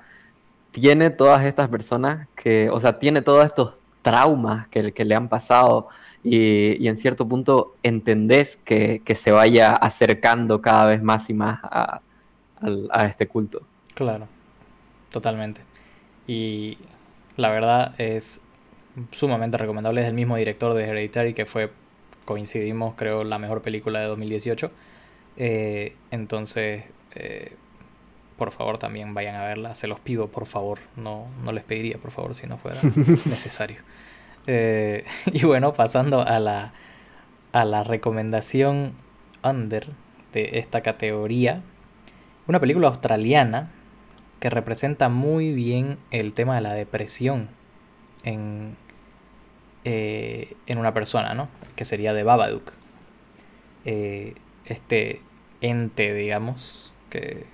tiene 0.72 1.10
todas 1.10 1.44
estas 1.44 1.70
personas 1.70 2.27
que, 2.36 2.70
o 2.70 2.79
sea, 2.79 3.00
tiene 3.00 3.22
todos 3.22 3.46
estos 3.46 3.74
traumas 4.01 4.67
que, 4.67 4.91
que 4.91 5.05
le 5.05 5.15
han 5.15 5.27
pasado 5.27 5.88
y, 6.24 6.88
en 6.88 6.98
cierto 6.98 7.27
punto 7.27 7.75
entendés 7.84 8.58
que, 8.63 9.01
se 9.15 9.32
vaya 9.32 9.74
acercando 9.75 10.62
cada 10.62 10.88
vez 10.88 11.01
más 11.01 11.29
y 11.29 11.34
más 11.34 11.60
a, 11.63 12.01
a 12.91 13.05
este 13.05 13.27
culto. 13.27 13.62
Claro, 13.94 14.27
totalmente. 15.12 15.62
Y 16.27 16.77
la 17.38 17.50
verdad 17.50 17.94
es 18.00 18.41
sumamente 19.12 19.58
recomendable. 19.58 20.01
Es 20.01 20.08
el 20.08 20.13
mismo 20.13 20.36
director 20.36 20.74
de 20.74 20.84
Hereditary 20.86 21.34
que 21.34 21.46
fue, 21.46 21.72
coincidimos, 22.25 22.96
creo, 22.96 23.24
la 23.24 23.39
mejor 23.39 23.62
película 23.62 24.00
de 24.00 24.08
2018. 24.08 24.72
Eh, 25.38 25.96
entonces, 26.12 26.84
eh, 27.15 27.55
por 28.38 28.51
favor, 28.51 28.77
también 28.77 29.13
vayan 29.13 29.36
a 29.36 29.43
verla. 29.43 29.75
Se 29.75 29.88
los 29.88 30.00
pido, 30.00 30.27
por 30.27 30.45
favor. 30.45 30.79
No, 30.95 31.27
no 31.43 31.51
les 31.51 31.63
pediría, 31.63 31.98
por 31.98 32.12
favor, 32.12 32.36
si 32.36 32.48
no 32.48 32.57
fuera 32.57 32.77
necesario. 32.84 33.77
Eh, 34.48 35.05
y 35.25 35.45
bueno, 35.45 35.74
pasando 35.74 36.22
a 36.22 36.39
la, 36.39 36.74
a 37.53 37.65
la 37.65 37.84
recomendación 37.84 38.93
under 39.43 39.88
de 40.34 40.60
esta 40.60 40.81
categoría. 40.81 41.62
Una 42.48 42.60
película 42.60 42.89
australiana 42.89 43.72
que 44.39 44.50
representa 44.50 45.10
muy 45.10 45.53
bien 45.53 45.98
el 46.12 46.34
tema 46.34 46.55
de 46.55 46.62
la 46.62 46.74
depresión 46.74 47.48
en, 48.24 48.75
eh, 49.86 50.55
en 50.67 50.77
una 50.77 50.93
persona, 50.93 51.34
¿no? 51.34 51.48
Que 51.75 51.86
sería 51.86 52.13
de 52.13 52.24
Babadook. 52.24 52.74
este 53.86 55.22
ente, 55.62 56.13
digamos, 56.13 56.93
que 57.15 57.45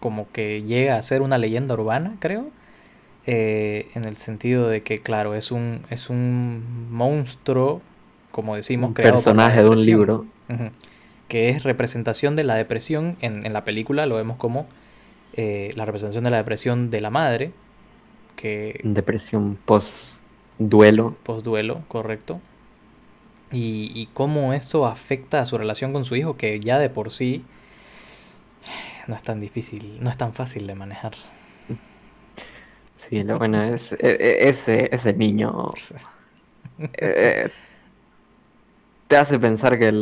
como 0.00 0.30
que 0.32 0.62
llega 0.62 0.96
a 0.96 1.02
ser 1.02 1.22
una 1.22 1.38
leyenda 1.38 1.74
urbana, 1.74 2.16
creo. 2.18 2.50
Eh, 3.26 3.88
en 3.94 4.04
el 4.04 4.18
sentido 4.18 4.68
de 4.68 4.82
que, 4.82 4.98
claro, 4.98 5.34
es 5.34 5.50
un, 5.50 5.80
es 5.88 6.10
un 6.10 6.88
monstruo, 6.90 7.80
como 8.30 8.54
decimos, 8.54 8.88
un 8.88 8.94
personaje 8.94 9.62
de 9.62 9.68
un 9.68 9.84
libro. 9.84 10.26
que 11.28 11.48
es 11.48 11.62
representación 11.62 12.36
de 12.36 12.44
la 12.44 12.54
depresión. 12.54 13.16
En, 13.20 13.50
la 13.50 13.64
película 13.64 14.04
lo 14.04 14.16
vemos 14.16 14.36
como 14.36 14.66
eh, 15.32 15.70
la 15.74 15.86
representación 15.86 16.24
de 16.24 16.30
la 16.30 16.36
depresión 16.36 16.90
de 16.90 17.00
la 17.00 17.08
madre. 17.08 17.52
Que, 18.36 18.80
depresión 18.84 19.56
post-duelo. 19.64 21.16
Post-duelo, 21.22 21.80
correcto. 21.88 22.42
Y, 23.52 23.90
y 23.94 24.10
cómo 24.12 24.52
eso 24.52 24.84
afecta 24.84 25.40
a 25.40 25.46
su 25.46 25.56
relación 25.56 25.94
con 25.94 26.04
su 26.04 26.14
hijo, 26.14 26.36
que 26.36 26.60
ya 26.60 26.78
de 26.78 26.90
por 26.90 27.10
sí 27.10 27.42
no 29.08 29.16
es 29.16 29.22
tan 29.22 29.40
difícil, 29.40 29.98
no 30.02 30.10
es 30.10 30.16
tan 30.16 30.32
fácil 30.32 30.66
de 30.66 30.74
manejar. 30.74 31.12
Sí, 32.96 33.22
lo 33.22 33.38
bueno 33.38 33.62
es 33.62 33.92
e, 33.92 33.98
e, 34.00 34.48
ese, 34.48 34.88
ese 34.90 35.12
niño 35.12 35.72
eh, 36.78 36.88
eh, 36.96 37.50
te 39.08 39.16
hace 39.16 39.38
pensar 39.38 39.78
que 39.78 39.92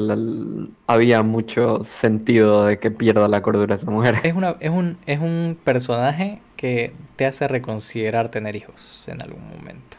había 0.86 1.22
mucho 1.22 1.82
sentido 1.84 2.66
de 2.66 2.78
que 2.78 2.90
pierda 2.90 3.26
la 3.28 3.42
cordura 3.42 3.74
esa 3.74 3.90
mujer. 3.90 4.16
Es, 4.22 4.34
una, 4.34 4.56
es, 4.60 4.70
un, 4.70 4.98
es 5.06 5.18
un 5.18 5.58
personaje 5.64 6.40
que 6.56 6.92
te 7.16 7.26
hace 7.26 7.48
reconsiderar 7.48 8.30
tener 8.30 8.54
hijos 8.54 9.04
en 9.08 9.20
algún 9.20 9.48
momento. 9.48 9.96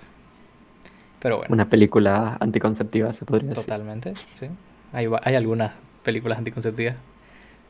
Pero 1.19 1.37
bueno. 1.37 1.53
Una 1.53 1.69
película 1.69 2.37
anticonceptiva, 2.39 3.11
se 3.13 3.25
podría 3.25 3.49
decir. 3.49 3.63
Totalmente, 3.65 4.15
sí. 4.15 4.47
Hay, 4.93 5.07
hay 5.23 5.35
algunas 5.35 5.73
películas 6.03 6.37
anticonceptivas 6.37 6.95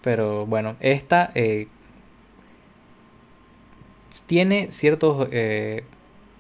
pero 0.04 0.46
bueno, 0.46 0.76
esta 0.82 1.32
eh, 1.34 1.68
tiene 4.28 4.70
ciertos 4.70 5.30
eh, 5.32 5.86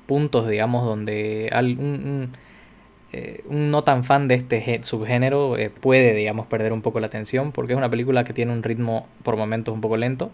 puntos, 0.05 0.50
digamos, 0.50 0.86
donde 0.86 1.50
un, 1.58 2.29
eh, 3.13 3.41
un, 3.48 3.72
no 3.72 3.84
tan 3.86 4.03
fan 4.03 4.27
de 4.27 4.36
este 4.36 4.84
subgénero 4.84 5.55
puede, 5.79 6.13
digamos, 6.13 6.46
perder 6.48 6.74
un 6.74 6.82
poco 6.82 7.00
la 7.00 7.08
atención, 7.08 7.53
porque 7.53 7.72
es 7.72 7.77
una 7.77 7.89
película 7.89 8.25
que 8.25 8.34
tiene 8.34 8.51
un 8.51 8.63
ritmo 8.63 9.08
por 9.24 9.38
momentos 9.38 9.74
un 9.74 9.79
poco 9.79 9.96
lento. 9.96 10.32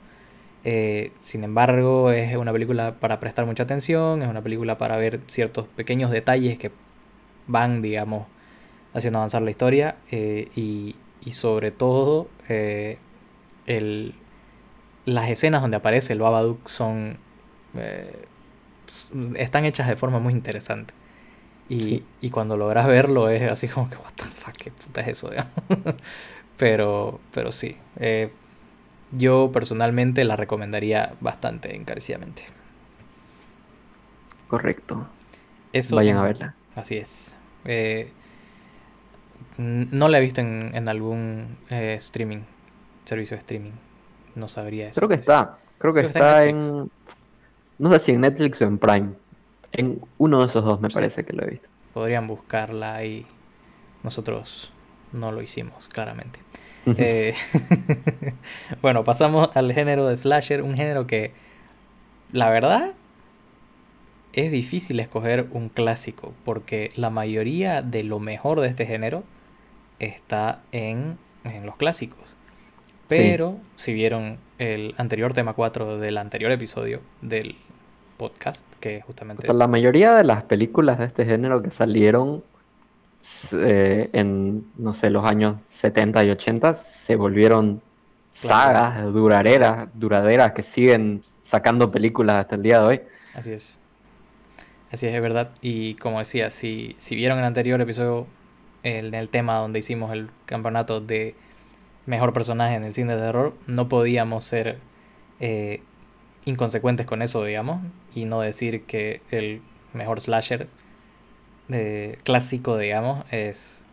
sin 1.19 1.43
embargo, 1.43 2.11
es 2.11 2.35
una 2.35 2.51
película 2.51 2.95
para 2.99 3.19
prestar 3.19 3.45
mucha 3.45 3.63
atención, 3.63 4.23
es 4.23 4.27
una 4.27 4.41
película 4.41 4.79
para 4.79 4.97
ver 4.97 5.19
ciertos 5.27 5.67
pequeños 5.67 6.09
detalles 6.09 6.57
que 6.57 6.71
van, 7.45 7.83
digamos, 7.83 8.25
haciendo 8.95 9.19
avanzar 9.19 9.43
la 9.43 9.51
historia 9.51 9.97
y, 10.11 10.95
y 11.23 11.31
sobre 11.31 11.69
todo 11.69 12.27
el, 13.69 14.15
las 15.05 15.29
escenas 15.29 15.61
donde 15.61 15.77
aparece 15.77 16.11
el 16.11 16.19
Babadook 16.19 16.67
son 16.67 17.17
eh, 17.75 18.25
están 19.35 19.65
hechas 19.65 19.87
de 19.87 19.95
forma 19.95 20.19
muy 20.19 20.33
interesante. 20.33 20.93
Y, 21.69 22.03
y, 22.19 22.31
cuando 22.31 22.57
logras 22.57 22.87
verlo 22.87 23.29
es 23.29 23.43
así 23.43 23.67
como 23.67 23.91
que, 23.91 23.95
what 23.97 24.11
the 24.15 24.23
fuck, 24.23 24.57
qué 24.57 24.71
puta 24.71 25.01
es 25.01 25.09
eso, 25.09 25.29
pero, 26.57 27.19
pero 27.31 27.51
sí, 27.51 27.77
eh, 27.97 28.31
yo 29.11 29.51
personalmente 29.53 30.23
la 30.23 30.35
recomendaría 30.35 31.13
bastante 31.21 31.75
encarecidamente. 31.75 32.45
Correcto. 34.47 35.07
Eso, 35.71 35.95
Vayan 35.95 36.17
a 36.17 36.23
verla. 36.23 36.55
Así 36.75 36.97
es. 36.97 37.37
Eh, 37.65 38.11
no 39.57 40.07
la 40.07 40.17
he 40.17 40.21
visto 40.21 40.41
en, 40.41 40.71
en 40.73 40.89
algún 40.89 41.55
streaming 41.69 42.41
servicio 43.09 43.35
de 43.35 43.39
streaming. 43.39 43.71
No 44.35 44.47
sabría 44.47 44.89
eso. 44.89 44.99
Creo 44.99 45.09
que 45.09 45.15
está. 45.15 45.57
Creo 45.79 45.93
que, 45.93 46.01
está, 46.01 46.45
en... 46.45 46.89
No 47.77 47.91
sé 47.91 47.99
si 47.99 48.11
en 48.11 48.21
Netflix 48.21 48.61
o 48.61 48.65
en 48.65 48.77
Prime. 48.77 49.09
En 49.71 50.01
uno 50.17 50.39
de 50.41 50.47
esos 50.47 50.63
dos 50.63 50.81
me 50.81 50.89
parece 50.89 51.23
que 51.23 51.33
lo 51.33 51.43
he 51.43 51.49
visto. 51.51 51.69
Podrían 51.93 52.27
buscarla 52.27 53.03
y 53.05 53.25
nosotros 54.03 54.71
no 55.11 55.31
lo 55.31 55.41
hicimos, 55.41 55.87
claramente. 55.87 56.39
Eh, 56.97 57.35
bueno, 58.81 59.03
pasamos 59.03 59.49
al 59.53 59.73
género 59.73 60.07
de 60.07 60.15
slasher, 60.15 60.63
un 60.63 60.75
género 60.75 61.05
que, 61.05 61.33
la 62.31 62.49
verdad, 62.49 62.93
es 64.33 64.49
difícil 64.49 64.99
escoger 64.99 65.49
un 65.51 65.69
clásico, 65.69 66.33
porque 66.45 66.89
la 66.95 67.09
mayoría 67.09 67.81
de 67.81 68.03
lo 68.03 68.19
mejor 68.19 68.61
de 68.61 68.69
este 68.69 68.85
género 68.85 69.23
está 69.99 70.61
en, 70.71 71.17
en 71.43 71.65
los 71.65 71.75
clásicos. 71.75 72.37
Pero 73.09 73.57
si 73.75 73.93
vieron 73.93 74.37
el 74.59 74.93
anterior 74.97 75.33
tema 75.33 75.53
4 75.53 75.97
del 75.97 76.17
anterior 76.17 76.51
episodio 76.51 77.01
del 77.21 77.55
podcast, 78.17 78.65
que 78.79 79.01
justamente... 79.01 79.51
la 79.51 79.67
mayoría 79.67 80.13
de 80.13 80.23
las 80.23 80.43
películas 80.43 80.99
de 80.99 81.05
este 81.05 81.25
género 81.25 81.61
que 81.61 81.71
salieron 81.71 82.43
eh, 83.53 84.09
en, 84.13 84.65
no 84.77 84.93
sé, 84.93 85.09
los 85.09 85.25
años 85.25 85.57
70 85.69 86.23
y 86.25 86.29
80 86.29 86.73
se 86.75 87.15
volvieron 87.15 87.81
sagas 88.31 89.03
duraderas, 89.11 89.89
duraderas 89.93 90.53
que 90.53 90.61
siguen 90.61 91.23
sacando 91.41 91.91
películas 91.91 92.37
hasta 92.37 92.55
el 92.55 92.61
día 92.61 92.79
de 92.79 92.85
hoy. 92.85 93.01
Así 93.33 93.51
es. 93.51 93.79
Así 94.91 95.07
es, 95.07 95.15
es 95.15 95.21
verdad. 95.21 95.51
Y 95.61 95.95
como 95.95 96.19
decía, 96.19 96.49
si, 96.49 96.95
si 96.97 97.15
vieron 97.15 97.39
el 97.39 97.45
anterior 97.45 97.81
episodio, 97.81 98.27
en 98.83 99.13
el 99.13 99.29
tema 99.29 99.57
donde 99.57 99.79
hicimos 99.79 100.13
el 100.13 100.29
campeonato 100.45 101.01
de 101.01 101.35
mejor 102.09 102.33
personaje 102.33 102.75
en 102.75 102.83
el 102.83 102.93
cine 102.93 103.15
de 103.15 103.21
terror, 103.21 103.53
no 103.67 103.87
podíamos 103.87 104.43
ser 104.43 104.79
eh, 105.39 105.81
inconsecuentes 106.43 107.05
con 107.05 107.21
eso, 107.21 107.43
digamos, 107.43 107.81
y 108.15 108.25
no 108.25 108.41
decir 108.41 108.83
que 108.83 109.21
el 109.29 109.61
mejor 109.93 110.19
slasher 110.19 110.67
clásico, 112.23 112.79
digamos, 112.79 113.23
es 113.29 113.83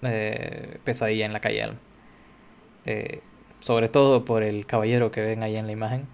eh, 0.00 0.78
Pesadilla 0.84 1.26
en 1.26 1.34
la 1.34 1.40
calle 1.40 1.72
eh, 2.86 3.20
sobre 3.60 3.90
todo 3.90 4.24
por 4.24 4.42
el 4.42 4.64
caballero 4.64 5.10
que 5.10 5.20
ven 5.20 5.42
ahí 5.42 5.56
en 5.56 5.66
la 5.66 5.72
imagen, 5.72 6.06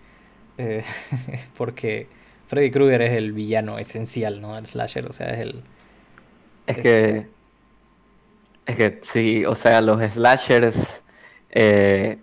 porque 1.57 2.09
Freddy 2.49 2.73
Krueger 2.73 3.03
es 3.03 3.13
el 3.17 3.33
villano 3.33 3.79
esencial, 3.79 4.41
¿no? 4.41 4.57
Del 4.57 4.67
slasher, 4.67 5.07
o 5.07 5.13
sea, 5.13 5.29
es 5.29 5.43
el... 5.43 5.63
Es, 6.67 6.79
que... 6.79 7.29
Es 8.69 8.77
que 8.77 9.01
sí, 9.03 9.45
o 9.45 9.57
sea, 9.57 9.81
los 9.81 10.01
slashers 10.01 11.03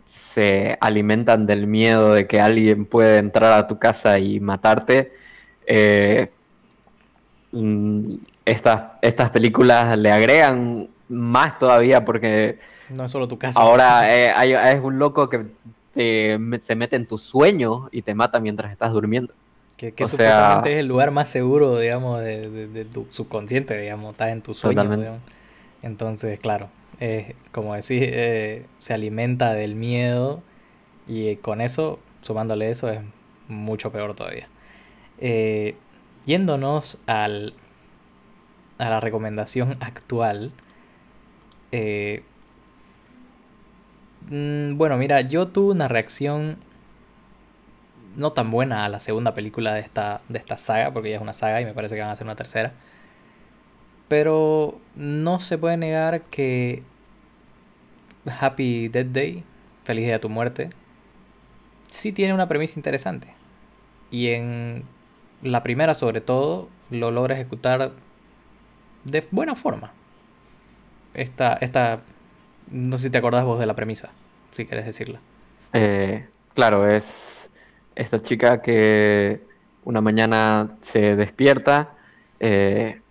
se 0.04 0.78
alimentan 0.80 1.46
del 1.46 1.68
miedo 1.68 2.14
de 2.14 2.25
que 2.25 2.40
alguien 2.40 2.86
puede 2.86 3.18
entrar 3.18 3.52
a 3.52 3.68
tu 3.68 3.78
casa 3.78 4.18
y 4.20 4.40
matarte. 4.40 5.12
Eh, 5.68 6.30
Mm, 7.56 8.16
estas, 8.44 8.84
estas 9.02 9.30
películas 9.30 9.98
le 9.98 10.12
agregan 10.12 10.90
más 11.08 11.58
todavía 11.58 12.04
porque... 12.04 12.60
No 12.90 13.06
es 13.06 13.12
solo 13.12 13.28
tu 13.28 13.40
casa. 13.40 13.60
Ahora 13.60 14.14
eh, 14.14 14.74
es 14.74 14.82
un 14.82 15.00
loco 15.00 15.30
que 15.30 15.46
se 15.94 16.75
mete 16.75 16.98
en 16.98 17.08
tu 17.08 17.18
sueño 17.18 17.88
y 17.92 18.02
te 18.02 18.14
mata 18.14 18.40
mientras 18.40 18.72
estás 18.72 18.92
durmiendo. 18.92 19.34
Que, 19.78 19.94
que 19.94 20.06
supuestamente 20.06 20.74
es 20.74 20.80
el 20.80 20.88
lugar 20.88 21.12
más 21.12 21.30
seguro, 21.30 21.80
digamos, 21.80 22.22
de, 22.22 22.86
tu 22.94 23.08
subconsciente, 23.10 23.78
digamos, 23.78 24.12
estás 24.12 24.30
en 24.30 24.42
tu 24.42 24.54
sueño. 24.54 25.20
Entonces, 25.86 26.39
claro, 26.39 26.70
como 27.51 27.75
decís, 27.75 28.01
eh, 28.01 28.65
se 28.80 28.94
alimenta 28.96 29.54
del 29.54 29.75
miedo 29.75 30.42
y 31.08 31.36
con 31.38 31.62
eso, 31.62 32.00
sumándole 32.22 32.72
eso, 32.72 32.89
es 32.89 33.01
mucho 33.48 33.92
peor 33.92 34.15
todavía. 34.15 34.50
Eh, 35.20 35.75
yéndonos 36.25 37.00
al, 37.07 37.53
a 38.77 38.90
la 38.90 39.00
recomendación 39.00 39.77
actual. 39.79 40.51
Eh, 41.72 42.24
mm, 44.29 44.77
bueno, 44.77 44.98
mira, 44.98 45.22
yo 45.22 45.48
tuve 45.48 45.72
una 45.74 45.88
reacción 45.88 46.57
no 48.16 48.31
tan 48.31 48.50
buena 48.51 48.86
a 48.86 48.90
la 48.90 49.00
segunda 49.00 49.33
película 49.33 49.74
de 49.74 49.81
esta, 49.81 50.22
de 50.29 50.40
esta 50.40 50.57
saga, 50.57 50.92
porque 50.92 51.09
ya 51.09 51.18
es 51.18 51.22
una 51.22 51.33
saga 51.33 51.62
y 51.62 51.66
me 51.66 51.74
parece 51.74 51.96
que 51.96 52.01
van 52.01 52.09
a 52.09 52.14
hacer 52.14 52.25
una 52.25 52.36
tercera. 52.36 52.74
Pero 54.07 54.79
no 54.96 55.39
se 55.39 55.57
puede 55.57 55.77
negar 55.77 56.22
que 56.24 56.83
Happy 58.39 58.87
Dead 58.87 59.05
Day, 59.05 59.44
Feliz 59.83 60.05
Día 60.05 60.13
de 60.13 60.20
tu 60.20 60.29
Muerte, 60.29 60.70
sí 61.89 62.11
tiene 62.11 62.33
una 62.33 62.48
premisa 62.48 62.79
interesante. 62.79 63.33
Y 64.11 64.29
en 64.29 64.83
la 65.41 65.63
primera 65.63 65.94
sobre 65.94 66.22
todo 66.22 66.70
lo 66.89 67.11
logra 67.11 67.35
ejecutar 67.35 67.91
de 69.05 69.27
buena 69.31 69.55
forma. 69.55 69.91
Esta, 71.13 71.53
esta, 71.55 72.01
no 72.70 72.98
sé 72.98 73.05
si 73.05 73.09
te 73.09 73.18
acordás 73.18 73.46
vos 73.46 73.59
de 73.59 73.65
la 73.65 73.75
premisa, 73.75 74.11
si 74.53 74.65
querés 74.65 74.85
decirla. 74.85 75.20
Eh, 75.74 76.27
claro, 76.53 76.89
es 76.89 77.50
esta 77.96 78.22
chica 78.22 78.61
que 78.61 79.41
una 79.85 80.01
mañana 80.01 80.68
se 80.79 81.15
despierta 81.15 81.94
eh, 82.39 83.01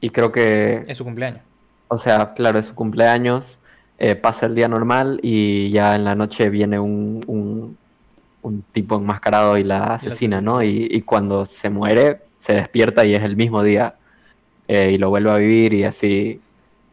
y 0.00 0.10
creo 0.10 0.32
que... 0.32 0.82
Es 0.86 0.98
su 0.98 1.04
cumpleaños. 1.04 1.42
O 1.88 1.98
sea, 1.98 2.34
claro, 2.34 2.58
es 2.58 2.66
su 2.66 2.74
cumpleaños, 2.74 3.58
eh, 3.98 4.14
pasa 4.14 4.46
el 4.46 4.54
día 4.54 4.68
normal 4.68 5.20
y 5.22 5.70
ya 5.70 5.96
en 5.96 6.04
la 6.04 6.14
noche 6.14 6.50
viene 6.50 6.78
un 6.78 7.76
un 8.42 8.62
tipo 8.72 8.96
enmascarado 8.96 9.58
y 9.58 9.64
la 9.64 9.94
asesina, 9.94 10.40
¿no? 10.40 10.62
Y, 10.62 11.02
cuando 11.02 11.46
se 11.46 11.70
muere, 11.70 12.20
se 12.36 12.54
despierta 12.54 13.04
y 13.04 13.14
es 13.14 13.22
el 13.22 13.36
mismo 13.36 13.62
día 13.62 13.94
eh, 14.66 14.92
y 14.92 14.98
lo 14.98 15.10
vuelve 15.10 15.30
a 15.30 15.36
vivir 15.36 15.74
y 15.74 15.84
así 15.84 16.40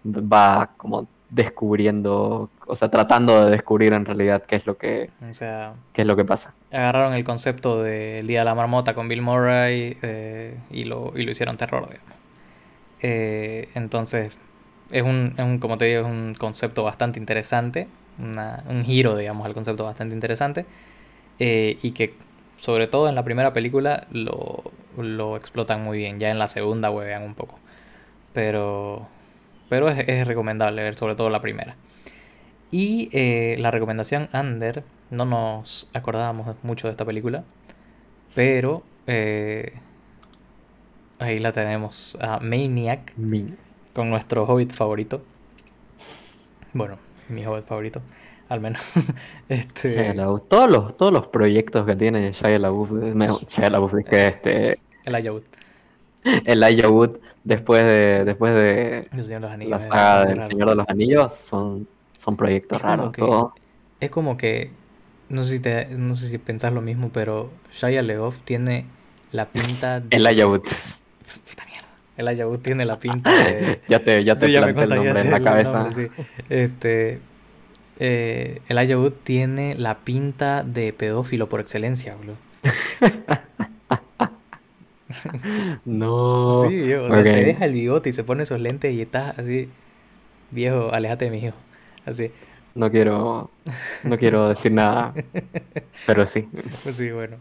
va 0.06 0.72
como 0.78 1.08
descubriendo, 1.30 2.50
o 2.66 2.76
sea, 2.76 2.90
tratando 2.90 3.46
de 3.46 3.52
descubrir 3.52 3.94
en 3.94 4.06
realidad 4.06 4.44
qué 4.48 4.56
es 4.56 4.66
lo 4.66 4.78
que, 4.78 5.10
sea, 5.32 5.74
qué 5.92 6.02
es 6.02 6.08
lo 6.08 6.16
que 6.16 6.24
pasa. 6.24 6.54
Agarraron 6.72 7.14
el 7.14 7.24
concepto 7.24 7.82
del 7.82 8.26
Día 8.28 8.40
de 8.40 8.46
la 8.46 8.56
Marmota 8.56 8.94
con 8.94 9.08
Bill 9.08 9.22
Murray 9.22 9.98
eh, 10.02 10.58
y, 10.70 10.86
lo, 10.86 11.14
y 11.16 11.24
lo 11.24 11.32
hicieron 11.32 11.58
terror, 11.58 11.90
digamos. 11.90 12.15
Eh, 13.02 13.70
entonces, 13.76 14.38
es 14.92 15.04
un, 15.04 15.34
es 15.38 15.44
un, 15.46 15.60
como 15.60 15.78
te 15.78 15.86
digo, 15.86 16.02
es 16.02 16.08
un 16.08 16.34
concepto 16.36 16.84
bastante 16.84 17.20
interesante, 17.20 17.88
un 18.18 18.84
giro, 18.86 19.18
digamos, 19.18 19.46
al 19.46 19.54
concepto 19.54 19.84
bastante 19.84 20.16
interesante. 20.16 20.66
Eh, 21.40 21.78
y 21.82 21.92
que 21.92 22.14
sobre 22.58 22.88
todo 22.88 23.10
en 23.10 23.16
la 23.16 23.24
primera 23.24 23.52
película 23.54 24.08
lo, 24.12 24.64
lo 24.98 25.36
explotan 25.36 25.84
muy 25.84 25.98
bien, 25.98 26.20
ya 26.20 26.30
en 26.30 26.40
la 26.40 26.48
segunda 26.48 26.92
huevean 26.92 27.24
un 27.24 27.36
poco. 27.36 27.60
Pero, 28.34 29.08
pero 29.70 29.90
es, 29.90 30.08
es 30.08 30.28
recomendable 30.28 30.84
ver 30.84 30.96
sobre 30.96 31.16
todo 31.16 31.30
la 31.30 31.42
primera. 31.42 31.76
Y 32.72 33.10
eh, 33.12 33.56
la 33.60 33.72
recomendación 33.72 34.30
Under, 34.34 34.84
no 35.12 35.26
nos 35.26 35.88
acordábamos 35.94 36.56
mucho 36.64 36.88
de 36.88 36.92
esta 36.92 37.06
película, 37.06 37.44
pero 38.34 38.84
ahí 41.20 41.38
la 41.38 41.52
tenemos 41.52 42.18
a 42.22 42.40
Maniac 42.40 43.14
con 43.94 44.10
nuestro 44.10 44.46
hobbit 44.46 44.72
favorito. 44.72 45.24
Bueno, 46.74 46.98
mi 47.30 47.46
hobbit 47.46 47.66
favorito 47.66 48.02
al 48.50 48.60
menos. 48.60 48.82
este... 49.50 50.14
Todos 50.14 50.70
los, 50.70 50.98
todos 50.98 51.12
los 51.12 51.28
proyectos 51.28 51.86
que 51.86 51.96
tiene 51.96 52.32
Shia 52.32 52.60
LaBeouf, 52.60 52.92
Shia 53.48 53.70
LaBeouf 53.70 53.94
es 53.96 54.06
que 54.06 54.28
este... 54.28 54.80
El 55.06 55.32
Wood. 55.32 55.44
El 56.46 56.88
Wood, 56.88 57.18
después 57.44 57.84
de, 57.84 58.26
después 58.26 58.56
de 58.56 59.08
la 59.68 59.80
saga 59.80 60.26
del 60.26 60.42
Señor 60.44 60.70
de 60.70 60.76
los 60.76 60.90
Anillos, 60.90 61.34
son, 61.34 61.88
son 62.18 62.36
proyectos 62.36 62.82
raros. 62.82 63.14
Es 64.00 64.10
como 64.10 64.36
que, 64.36 64.72
no 65.30 65.44
sé 65.44 65.58
si 65.58 65.60
te, 65.60 65.86
no 65.86 66.16
sé 66.16 66.28
si 66.28 66.38
pensás 66.40 66.74
lo 66.74 66.82
mismo, 66.82 67.10
pero 67.14 67.52
Shia 67.72 68.02
LaBeouf 68.02 68.42
tiene 68.42 68.88
la 69.32 69.48
pinta 69.48 70.00
de... 70.02 70.18
El 70.18 70.46
Wood. 70.46 70.64
Puta 71.50 71.66
mierda. 71.66 71.88
El 72.18 72.46
Wood 72.46 72.60
tiene 72.60 72.86
la 72.86 72.98
pinta 72.98 73.32
de... 73.32 73.82
ya 73.88 74.00
te, 74.00 74.24
ya 74.24 74.36
te 74.36 74.46
el 74.46 74.76
nombre 74.76 75.22
en 75.22 75.32
la 75.32 75.42
cabeza. 75.42 75.88
Este, 76.50 77.20
eh, 78.00 78.62
el 78.68 78.98
Wood 78.98 79.14
tiene 79.24 79.76
la 79.76 80.00
pinta 80.00 80.64
de 80.64 80.94
pedófilo 80.94 81.50
por 81.50 81.60
excelencia, 81.60 82.16
boludo. 82.16 82.38
no. 85.86 86.64
Sí, 86.68 86.76
viejo. 86.76 87.06
O 87.06 87.10
sea, 87.10 87.24
se 87.24 87.44
deja 87.44 87.66
el 87.66 87.74
bigote 87.74 88.10
y 88.10 88.14
se 88.14 88.24
pone 88.24 88.44
esos 88.44 88.60
lentes 88.60 88.94
y 88.94 89.02
está 89.02 89.32
así. 89.32 89.70
Viejo, 90.52 90.92
alejate 90.92 91.26
de 91.26 91.32
mi 91.32 91.40
hijo. 91.40 91.56
Así. 92.06 92.32
No 92.76 92.92
quiero. 92.92 93.50
No 94.04 94.18
quiero 94.18 94.50
decir 94.50 94.72
nada. 94.72 95.14
Pero 96.06 96.26
sí. 96.26 96.48
Sí, 96.68 97.10
bueno. 97.12 97.38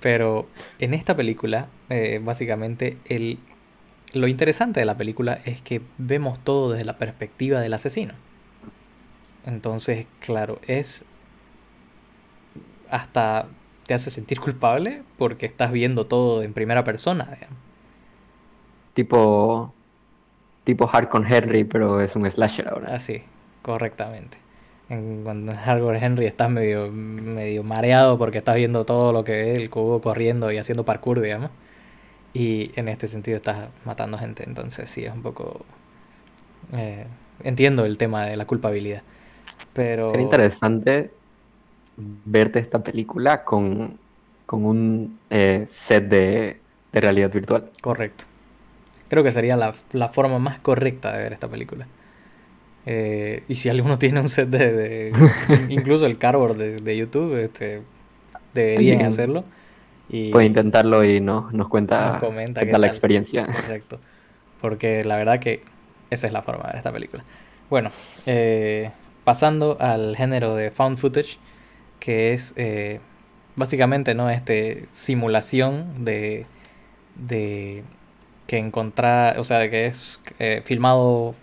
Pero 0.00 0.46
en 0.78 0.94
esta 0.94 1.14
película, 1.14 1.68
eh, 1.90 2.20
básicamente, 2.22 2.96
el, 3.04 3.38
lo 4.14 4.26
interesante 4.28 4.80
de 4.80 4.86
la 4.86 4.96
película 4.96 5.40
es 5.44 5.60
que 5.60 5.82
vemos 5.98 6.40
todo 6.40 6.72
desde 6.72 6.86
la 6.86 6.96
perspectiva 6.96 7.60
del 7.60 7.74
asesino. 7.74 8.14
Entonces, 9.44 10.06
claro, 10.20 10.58
es 10.66 11.04
hasta 12.90 13.46
te 13.86 13.94
hace 13.94 14.10
sentir 14.10 14.40
culpable 14.40 15.02
porque 15.16 15.46
estás 15.46 15.70
viendo 15.70 16.06
todo 16.06 16.42
en 16.42 16.54
primera 16.54 16.84
persona. 16.84 17.36
Tipo. 18.94 19.72
Tipo 20.64 20.86
Hardcore 20.86 21.36
Henry, 21.36 21.64
pero 21.64 22.00
es 22.00 22.14
un 22.14 22.30
slasher 22.30 22.68
ahora. 22.68 22.94
Así, 22.94 23.22
correctamente. 23.62 24.47
En, 24.88 25.22
cuando 25.24 25.54
Hardcore 25.54 25.98
Henry 25.98 26.26
estás 26.26 26.50
medio, 26.50 26.90
medio 26.90 27.62
mareado 27.62 28.18
porque 28.18 28.38
estás 28.38 28.56
viendo 28.56 28.84
todo 28.84 29.12
lo 29.12 29.24
que 29.24 29.32
ve 29.32 29.52
el 29.54 29.70
cubo 29.70 30.00
corriendo 30.00 30.50
y 30.50 30.58
haciendo 30.58 30.84
parkour, 30.84 31.20
digamos. 31.20 31.50
Y 32.34 32.70
en 32.76 32.88
este 32.88 33.06
sentido 33.06 33.36
estás 33.36 33.68
matando 33.84 34.18
gente. 34.18 34.44
Entonces 34.44 34.88
sí, 34.88 35.04
es 35.04 35.12
un 35.12 35.22
poco... 35.22 35.64
eh, 36.72 37.06
entiendo 37.42 37.84
el 37.84 37.98
tema 37.98 38.24
de 38.26 38.36
la 38.36 38.46
culpabilidad. 38.46 39.02
Pero... 39.72 40.18
Interesante 40.18 41.10
verte 41.96 42.58
esta 42.60 42.82
película 42.82 43.44
con, 43.44 43.98
con 44.46 44.64
un 44.64 45.18
eh, 45.30 45.66
set 45.68 46.04
de, 46.08 46.60
de 46.92 47.00
realidad 47.00 47.32
virtual. 47.32 47.70
Correcto. 47.80 48.24
Creo 49.08 49.24
que 49.24 49.32
sería 49.32 49.56
la, 49.56 49.74
la 49.92 50.08
forma 50.10 50.38
más 50.38 50.60
correcta 50.60 51.12
de 51.12 51.22
ver 51.22 51.32
esta 51.32 51.48
película. 51.48 51.86
Eh, 52.90 53.44
y 53.48 53.56
si 53.56 53.68
alguno 53.68 53.98
tiene 53.98 54.20
un 54.20 54.28
set 54.28 54.48
de... 54.48 54.72
de- 54.72 55.12
incluso 55.68 56.06
el 56.06 56.18
cardboard 56.18 56.56
de, 56.56 56.80
de 56.80 56.96
YouTube, 56.96 57.36
este, 57.36 57.82
deberían 58.54 59.02
hacerlo. 59.02 59.44
Y 60.08 60.30
Puede 60.30 60.46
intentarlo 60.46 61.04
y 61.04 61.20
no, 61.20 61.50
nos 61.52 61.68
cuenta 61.68 62.12
nos 62.12 62.20
comenta 62.20 62.60
qué 62.62 62.66
tal 62.66 62.80
la 62.80 62.86
experiencia. 62.86 63.46
Correcto. 63.46 64.00
Porque 64.60 65.04
la 65.04 65.16
verdad 65.16 65.38
que 65.40 65.62
esa 66.10 66.26
es 66.26 66.32
la 66.32 66.42
forma 66.42 66.62
de 66.64 66.68
ver 66.68 66.76
esta 66.76 66.92
película. 66.92 67.24
Bueno, 67.70 67.90
eh, 68.26 68.90
pasando 69.24 69.76
al 69.80 70.16
género 70.16 70.54
de 70.54 70.70
found 70.70 70.98
footage, 70.98 71.38
que 72.00 72.32
es 72.32 72.54
eh, 72.56 73.00
básicamente 73.56 74.14
¿no? 74.14 74.30
este 74.30 74.88
simulación 74.92 76.04
de, 76.04 76.46
de 77.14 77.84
que 78.46 78.58
encontrar, 78.58 79.38
o 79.38 79.44
sea, 79.44 79.58
de 79.58 79.70
que 79.70 79.86
es 79.86 80.20
eh, 80.38 80.62
filmado 80.64 81.34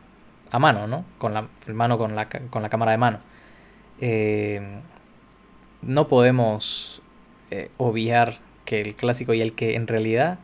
a 0.55 0.59
mano, 0.59 0.87
¿no? 0.87 1.05
Con 1.17 1.33
la 1.33 1.47
mano 1.67 1.97
con 1.97 2.15
la, 2.15 2.29
con 2.29 2.61
la 2.61 2.69
cámara 2.69 2.91
de 2.91 2.97
mano. 2.97 3.19
Eh, 3.99 4.61
no 5.81 6.07
podemos 6.07 7.01
eh, 7.51 7.69
obviar 7.77 8.39
que 8.63 8.79
el 8.79 8.95
clásico 8.95 9.33
y 9.33 9.41
el 9.41 9.53
que 9.53 9.75
en 9.75 9.87
realidad 9.87 10.39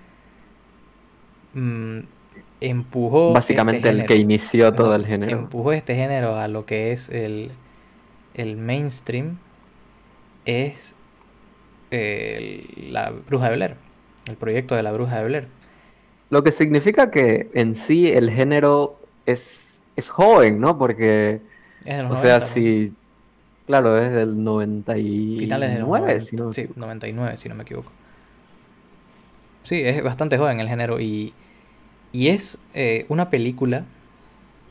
mm, 1.54 2.00
empujó 2.60 3.34
Básicamente 3.34 3.90
este 3.90 4.02
el 4.02 4.06
que 4.06 4.16
inició 4.18 4.74
todo 4.74 4.94
el 4.96 5.06
género. 5.06 5.38
empujó 5.38 5.72
este 5.72 5.96
género 5.96 6.38
a 6.38 6.48
lo 6.48 6.66
que 6.66 6.92
es 6.92 7.10
el, 7.10 7.52
el 8.34 8.58
mainstream 8.58 9.40
es 10.46 10.96
eh, 11.90 12.66
la 12.90 13.12
Bruja 13.12 13.50
de 13.50 13.56
Blair, 13.56 13.76
el 14.28 14.36
proyecto 14.36 14.76
de 14.76 14.84
la 14.84 14.92
Bruja 14.92 15.20
de 15.20 15.26
Blair. 15.26 15.48
Lo 16.30 16.44
que 16.44 16.52
significa 16.52 17.12
que 17.12 17.50
en 17.54 17.76
sí 17.76 18.12
el 18.12 18.30
género 18.30 19.00
es, 19.26 19.71
es 19.96 20.10
joven, 20.10 20.60
¿no? 20.60 20.78
Porque, 20.78 21.42
Es 21.84 21.98
de 21.98 22.04
los 22.04 22.12
o 22.12 22.16
sea, 22.16 22.40
90, 22.40 22.56
¿no? 22.56 22.56
si, 22.56 22.98
claro, 23.66 23.98
es 23.98 24.12
del 24.14 24.36
Finales 25.36 25.72
de 25.74 25.80
los 25.80 25.90
99, 25.90 25.90
90, 25.90 26.22
si 26.22 26.38
no 26.38 26.54
sí, 26.54 26.62
equivoco. 26.64 26.76
99 26.76 27.38
si 27.38 27.50
no 27.50 27.56
me 27.56 27.64
equivoco. 27.64 27.94
Sí, 29.64 29.82
es 29.84 30.04
bastante 30.04 30.38
joven 30.38 30.60
el 30.60 30.68
género 30.70 31.00
y, 31.00 31.34
y 32.12 32.30
es 32.30 32.60
eh, 32.74 33.06
una 33.10 33.30
película, 33.30 33.86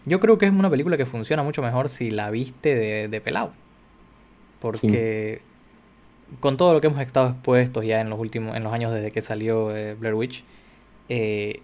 yo 0.04 0.20
creo 0.20 0.38
que 0.38 0.46
es 0.46 0.52
una 0.52 0.70
película 0.70 0.96
que 0.96 1.06
funciona 1.06 1.42
mucho 1.42 1.62
mejor 1.62 1.88
si 1.88 2.10
la 2.10 2.30
viste 2.30 2.74
de, 2.74 3.08
de 3.08 3.20
pelado. 3.20 3.52
Porque 4.58 5.42
con 6.40 6.56
todo 6.56 6.72
lo 6.74 6.80
que 6.80 6.88
hemos 6.88 7.00
estado 7.00 7.28
expuestos 7.30 7.84
ya 7.84 8.00
en 8.00 8.10
los 8.10 8.18
últimos, 8.20 8.56
en 8.56 8.64
los 8.64 8.72
años 8.72 8.92
desde 8.92 9.10
que 9.12 9.22
salió 9.22 9.74
eh, 9.76 9.94
Blair 9.94 10.14
Witch, 10.14 10.44
eh, 11.08 11.62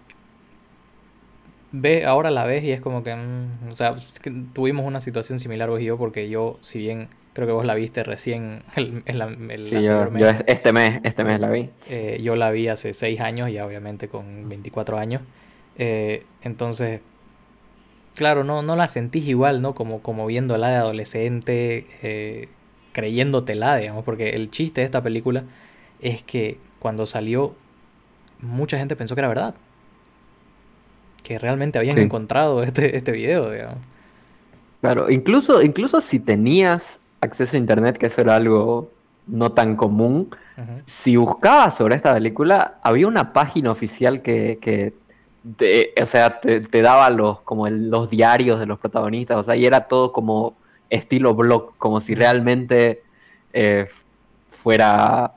ve, 1.71 2.05
ahora 2.05 2.29
la 2.31 2.45
ves 2.45 2.63
y 2.63 2.71
es 2.71 2.81
como 2.81 3.03
que, 3.03 3.15
mm, 3.15 3.69
o 3.71 3.73
sea, 3.75 3.95
tuvimos 4.53 4.85
una 4.85 5.01
situación 5.01 5.39
similar 5.39 5.69
vos 5.69 5.81
y 5.81 5.85
yo, 5.85 5.97
porque 5.97 6.29
yo, 6.29 6.57
si 6.61 6.79
bien 6.79 7.09
creo 7.33 7.47
que 7.47 7.53
vos 7.53 7.65
la 7.65 7.75
viste 7.75 8.03
recién 8.03 8.63
el, 8.75 9.03
el- 9.05 9.21
el 9.51 9.61
Sí, 9.69 9.83
yo, 9.83 10.07
mes, 10.11 10.11
yo 10.13 10.27
es- 10.27 10.43
este 10.47 10.71
mes, 10.73 10.99
este 11.03 11.23
mes 11.23 11.39
la 11.39 11.49
vi. 11.49 11.69
eh, 11.85 12.19
yo 12.21 12.35
la 12.35 12.51
vi 12.51 12.67
hace 12.67 12.93
6 12.93 13.21
años, 13.21 13.51
ya 13.51 13.65
obviamente 13.65 14.07
con 14.09 14.49
24 14.49 14.97
años. 14.97 15.21
Eh, 15.77 16.25
entonces, 16.41 17.01
claro, 18.15 18.43
no, 18.43 18.61
no 18.61 18.75
la 18.75 18.87
sentís 18.87 19.25
igual, 19.27 19.61
¿no? 19.61 19.75
Como, 19.75 20.01
como 20.01 20.25
viéndola 20.25 20.69
de 20.69 20.75
adolescente, 20.75 21.87
eh, 22.01 22.49
creyéndotela, 22.93 23.77
digamos, 23.77 24.03
porque 24.05 24.31
el 24.31 24.49
chiste 24.51 24.81
de 24.81 24.85
esta 24.85 25.03
película 25.03 25.43
es 26.01 26.23
que 26.23 26.57
cuando 26.79 27.05
salió, 27.05 27.55
mucha 28.41 28.77
gente 28.79 28.95
pensó 28.95 29.15
que 29.15 29.21
era 29.21 29.29
verdad. 29.29 29.55
Que 31.27 31.37
realmente 31.39 31.77
habían 31.77 31.95
Sí. 31.97 32.01
encontrado 32.03 32.63
este, 32.63 32.95
este 32.95 33.11
video, 33.11 33.51
digamos. 33.51 33.77
Claro, 34.81 35.09
incluso, 35.09 35.61
incluso 35.61 35.99
si 36.01 36.19
tenías 36.19 37.01
acceso 37.19 37.57
a 37.57 37.59
internet, 37.59 37.97
que 37.97 38.05
eso 38.05 38.21
era 38.21 38.35
algo 38.35 38.89
no 39.25 39.51
tan 39.51 39.75
común, 39.75 40.29
si 40.85 41.17
buscabas 41.17 41.75
sobre 41.75 41.95
esta 41.95 42.13
película, 42.13 42.75
había 42.81 43.07
una 43.07 43.33
página 43.33 43.71
oficial 43.71 44.21
que, 44.21 44.57
que 44.61 44.93
te, 45.57 45.93
o 46.01 46.05
sea, 46.05 46.39
te, 46.39 46.61
te 46.61 46.81
daba 46.81 47.09
los, 47.09 47.41
como 47.41 47.67
el- 47.67 47.89
los 47.89 48.09
diarios 48.09 48.59
de 48.59 48.65
los 48.67 48.79
protagonistas, 48.79 49.35
o 49.37 49.43
sea, 49.43 49.55
y 49.57 49.65
era 49.65 49.81
todo 49.81 50.13
como 50.13 50.55
estilo 50.89 51.35
blog, 51.35 51.75
como 51.77 51.99
si 51.99 52.15
realmente 52.15 53.01
eh, 53.51 53.87
fuera, 54.51 55.33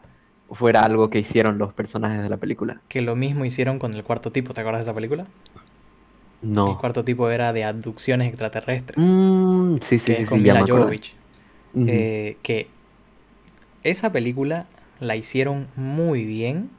fuera 0.52 0.82
algo 0.82 1.10
que 1.10 1.18
hicieron 1.18 1.58
los 1.58 1.72
personajes 1.72 2.22
de 2.22 2.28
la 2.28 2.36
película. 2.36 2.80
Que 2.88 3.00
lo 3.00 3.16
mismo 3.16 3.44
hicieron 3.44 3.78
con 3.80 3.92
el 3.94 4.04
cuarto 4.04 4.30
tipo, 4.30 4.54
¿te 4.54 4.60
acuerdas 4.60 4.80
de 4.86 4.90
esa 4.90 4.94
película? 4.94 5.26
El 6.42 6.50
No. 6.50 6.78
cuarto 6.80 7.04
tipo 7.04 7.30
era 7.30 7.52
de 7.52 7.64
abducciones 7.64 8.28
extraterrestres. 8.28 8.98
Mm, 8.98 9.76
sí, 9.78 9.98
sí, 9.98 9.98
que 9.98 10.12
sí, 10.16 10.22
es 10.22 10.28
con 10.28 10.38
sí, 10.38 10.44
Mila 10.44 10.64
eh, 11.86 12.36
que 12.42 12.68
esa 13.84 14.12
película 14.12 14.66
la 15.00 15.16
hicieron 15.16 15.68
muy 15.76 16.24
bien 16.24 16.70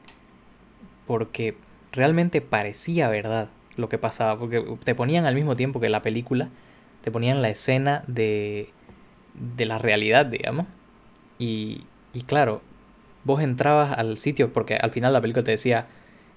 porque 1.06 1.54
realmente 1.92 2.40
parecía 2.40 3.08
verdad 3.08 3.48
lo 3.76 3.88
que 3.88 3.98
pasaba, 3.98 4.38
porque 4.38 4.64
te 4.84 4.94
ponían 4.94 5.26
al 5.26 5.34
mismo 5.34 5.56
tiempo 5.56 5.80
que 5.80 5.88
la 5.88 6.02
película, 6.02 6.48
te 7.02 7.10
ponían 7.10 7.42
la 7.42 7.48
escena 7.48 8.04
de, 8.06 8.68
de 9.56 9.66
la 9.66 9.78
realidad, 9.78 10.26
digamos, 10.26 10.66
y, 11.38 11.82
y 12.12 12.22
claro, 12.22 12.60
vos 13.24 13.42
entrabas 13.42 13.96
al 13.98 14.18
sitio, 14.18 14.52
porque 14.52 14.76
al 14.76 14.90
final 14.90 15.12
la 15.12 15.20
película 15.20 15.44
te 15.44 15.52
decía, 15.52 15.86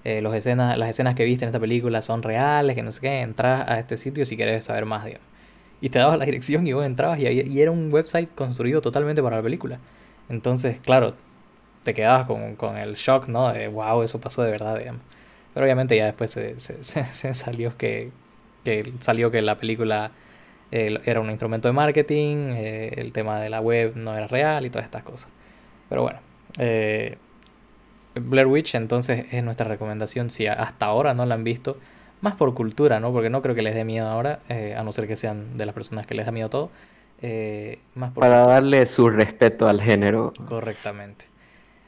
eh, 0.06 0.22
los 0.22 0.32
escenas, 0.36 0.78
las 0.78 0.88
escenas 0.88 1.16
que 1.16 1.24
viste 1.24 1.44
en 1.44 1.48
esta 1.48 1.58
película 1.58 2.00
son 2.00 2.22
reales, 2.22 2.76
que 2.76 2.82
no 2.84 2.92
sé 2.92 3.00
qué, 3.00 3.22
entras 3.22 3.68
a 3.68 3.80
este 3.80 3.96
sitio 3.96 4.24
si 4.24 4.36
querés 4.36 4.62
saber 4.62 4.84
más, 4.84 5.04
digamos. 5.04 5.26
Y 5.80 5.88
te 5.88 5.98
dabas 5.98 6.16
la 6.16 6.24
dirección 6.24 6.64
y 6.64 6.72
vos 6.72 6.86
entrabas 6.86 7.18
y, 7.18 7.60
era 7.60 7.72
un 7.72 7.92
website 7.92 8.30
construido 8.32 8.80
totalmente 8.80 9.20
para 9.20 9.38
la 9.38 9.42
película. 9.42 9.80
Entonces, 10.28 10.78
claro, 10.78 11.14
te 11.82 11.92
quedabas 11.92 12.26
con, 12.26 12.54
con 12.54 12.76
el 12.76 12.94
shock, 12.94 13.26
¿no? 13.26 13.52
De 13.52 13.66
wow, 13.66 14.02
eso 14.02 14.20
pasó 14.20 14.42
de 14.44 14.52
verdad, 14.52 14.78
digamos. 14.78 15.02
Pero 15.52 15.66
obviamente 15.66 15.96
ya 15.96 16.06
después 16.06 16.30
se, 16.30 16.56
salió 17.34 17.76
que, 17.76 18.12
que 18.62 18.92
salió 19.00 19.32
que 19.32 19.42
la 19.42 19.58
película 19.58 20.12
eh, 20.70 21.00
era 21.04 21.20
un 21.20 21.30
instrumento 21.30 21.66
de 21.66 21.72
marketing, 21.72 22.52
eh, 22.52 22.94
el 22.98 23.12
tema 23.12 23.40
de 23.40 23.50
la 23.50 23.60
web 23.60 23.96
no 23.96 24.16
era 24.16 24.28
real 24.28 24.66
y 24.66 24.70
todas 24.70 24.84
estas 24.84 25.02
cosas. 25.02 25.30
Pero 25.88 26.02
bueno, 26.02 26.20
Blair 28.20 28.46
Witch 28.46 28.74
entonces 28.74 29.26
es 29.32 29.42
nuestra 29.44 29.66
recomendación 29.68 30.30
si 30.30 30.46
hasta 30.46 30.86
ahora 30.86 31.14
no 31.14 31.26
la 31.26 31.34
han 31.34 31.44
visto, 31.44 31.78
más 32.20 32.34
por 32.34 32.54
cultura, 32.54 32.98
¿no? 33.00 33.12
Porque 33.12 33.30
no 33.30 33.42
creo 33.42 33.54
que 33.54 33.62
les 33.62 33.74
dé 33.74 33.84
miedo 33.84 34.08
ahora, 34.08 34.40
eh, 34.48 34.74
a 34.76 34.82
no 34.82 34.92
ser 34.92 35.06
que 35.06 35.16
sean 35.16 35.56
de 35.58 35.66
las 35.66 35.74
personas 35.74 36.06
que 36.06 36.14
les 36.14 36.26
da 36.26 36.32
miedo 36.32 36.48
todo. 36.50 36.70
eh, 37.22 37.78
más 37.94 38.10
por 38.12 38.20
Para 38.22 38.36
cultura. 38.40 38.54
darle 38.54 38.86
su 38.86 39.08
respeto 39.08 39.68
al 39.68 39.80
género. 39.80 40.32
Correctamente. 40.48 41.26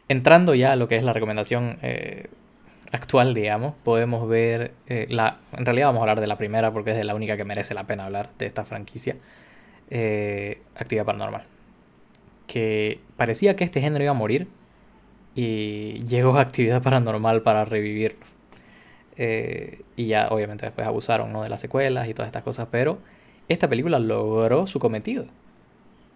Entrando 0.08 0.54
ya 0.54 0.72
a 0.72 0.76
lo 0.76 0.88
que 0.88 0.96
es 0.96 1.02
la 1.02 1.12
recomendación 1.12 1.78
eh, 1.82 2.28
actual, 2.92 3.34
digamos, 3.34 3.74
podemos 3.84 4.26
ver 4.28 4.72
la. 5.08 5.38
En 5.52 5.66
realidad 5.66 5.88
vamos 5.88 6.00
a 6.00 6.02
hablar 6.04 6.20
de 6.20 6.26
la 6.26 6.38
primera 6.38 6.72
porque 6.72 6.92
es 6.92 6.96
de 6.96 7.04
la 7.04 7.14
única 7.14 7.36
que 7.36 7.44
merece 7.44 7.74
la 7.74 7.84
pena 7.84 8.04
hablar 8.04 8.30
de 8.38 8.46
esta 8.46 8.64
franquicia. 8.64 9.16
Actividad 10.76 11.04
Paranormal. 11.04 11.44
Que 12.46 13.00
parecía 13.16 13.56
que 13.56 13.64
este 13.64 13.80
género 13.80 14.02
iba 14.04 14.12
a 14.12 14.14
morir 14.14 14.48
y 15.40 16.04
llegó 16.06 16.36
a 16.36 16.42
Actividad 16.42 16.82
Paranormal 16.82 17.42
para 17.42 17.64
revivirlo. 17.64 18.26
Eh, 19.16 19.86
y 19.96 20.08
ya 20.08 20.28
obviamente 20.30 20.66
después 20.66 20.86
abusaron 20.86 21.32
¿no? 21.32 21.42
de 21.42 21.48
las 21.50 21.60
secuelas 21.60 22.08
y 22.08 22.14
todas 22.14 22.28
estas 22.28 22.44
cosas, 22.44 22.68
pero 22.70 23.02
esta 23.48 23.68
película 23.68 23.98
logró 23.98 24.66
su 24.66 24.78
cometido 24.80 25.26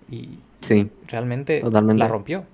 y 0.08 0.44
Sí, 0.60 0.90
realmente 1.08 1.62
Totalmente. 1.62 1.94
la 1.94 2.08
rompió. 2.08 2.46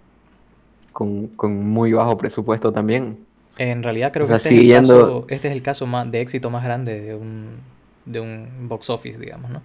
con, 0.92 1.28
con 1.36 1.52
muy 1.68 1.92
bajo 1.92 2.16
presupuesto 2.18 2.72
también. 2.72 3.26
En 3.56 3.82
realidad 3.82 4.12
creo 4.12 4.26
O 4.26 4.28
que 4.28 4.34
este, 4.36 4.50
es 4.50 4.56
el 4.56 4.68
caso, 4.68 5.26
este 5.28 5.48
es 5.48 5.54
el 5.54 5.62
caso 5.62 5.86
más, 5.86 6.10
de 6.10 6.20
éxito 6.20 6.50
más 6.50 6.62
grande 6.64 7.00
de 7.00 7.14
un, 7.14 7.64
de 8.04 8.20
un 8.20 8.68
box 8.68 8.88
office, 8.90 9.18
digamos, 9.20 9.50
¿no? 9.50 9.62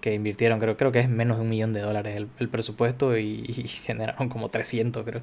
Que 0.00 0.14
invirtieron, 0.14 0.60
creo, 0.60 0.76
creo 0.76 0.92
que 0.92 1.00
es 1.00 1.08
menos 1.10 1.38
de 1.38 1.44
un 1.44 1.50
millón 1.50 1.72
de 1.74 1.80
dólares 1.82 2.16
el, 2.18 2.30
el 2.38 2.50
presupuesto 2.50 3.18
y, 3.18 3.44
y 3.48 3.68
generaron 3.68 4.28
como 4.30 4.50
300, 4.50 5.04
creo. 5.04 5.22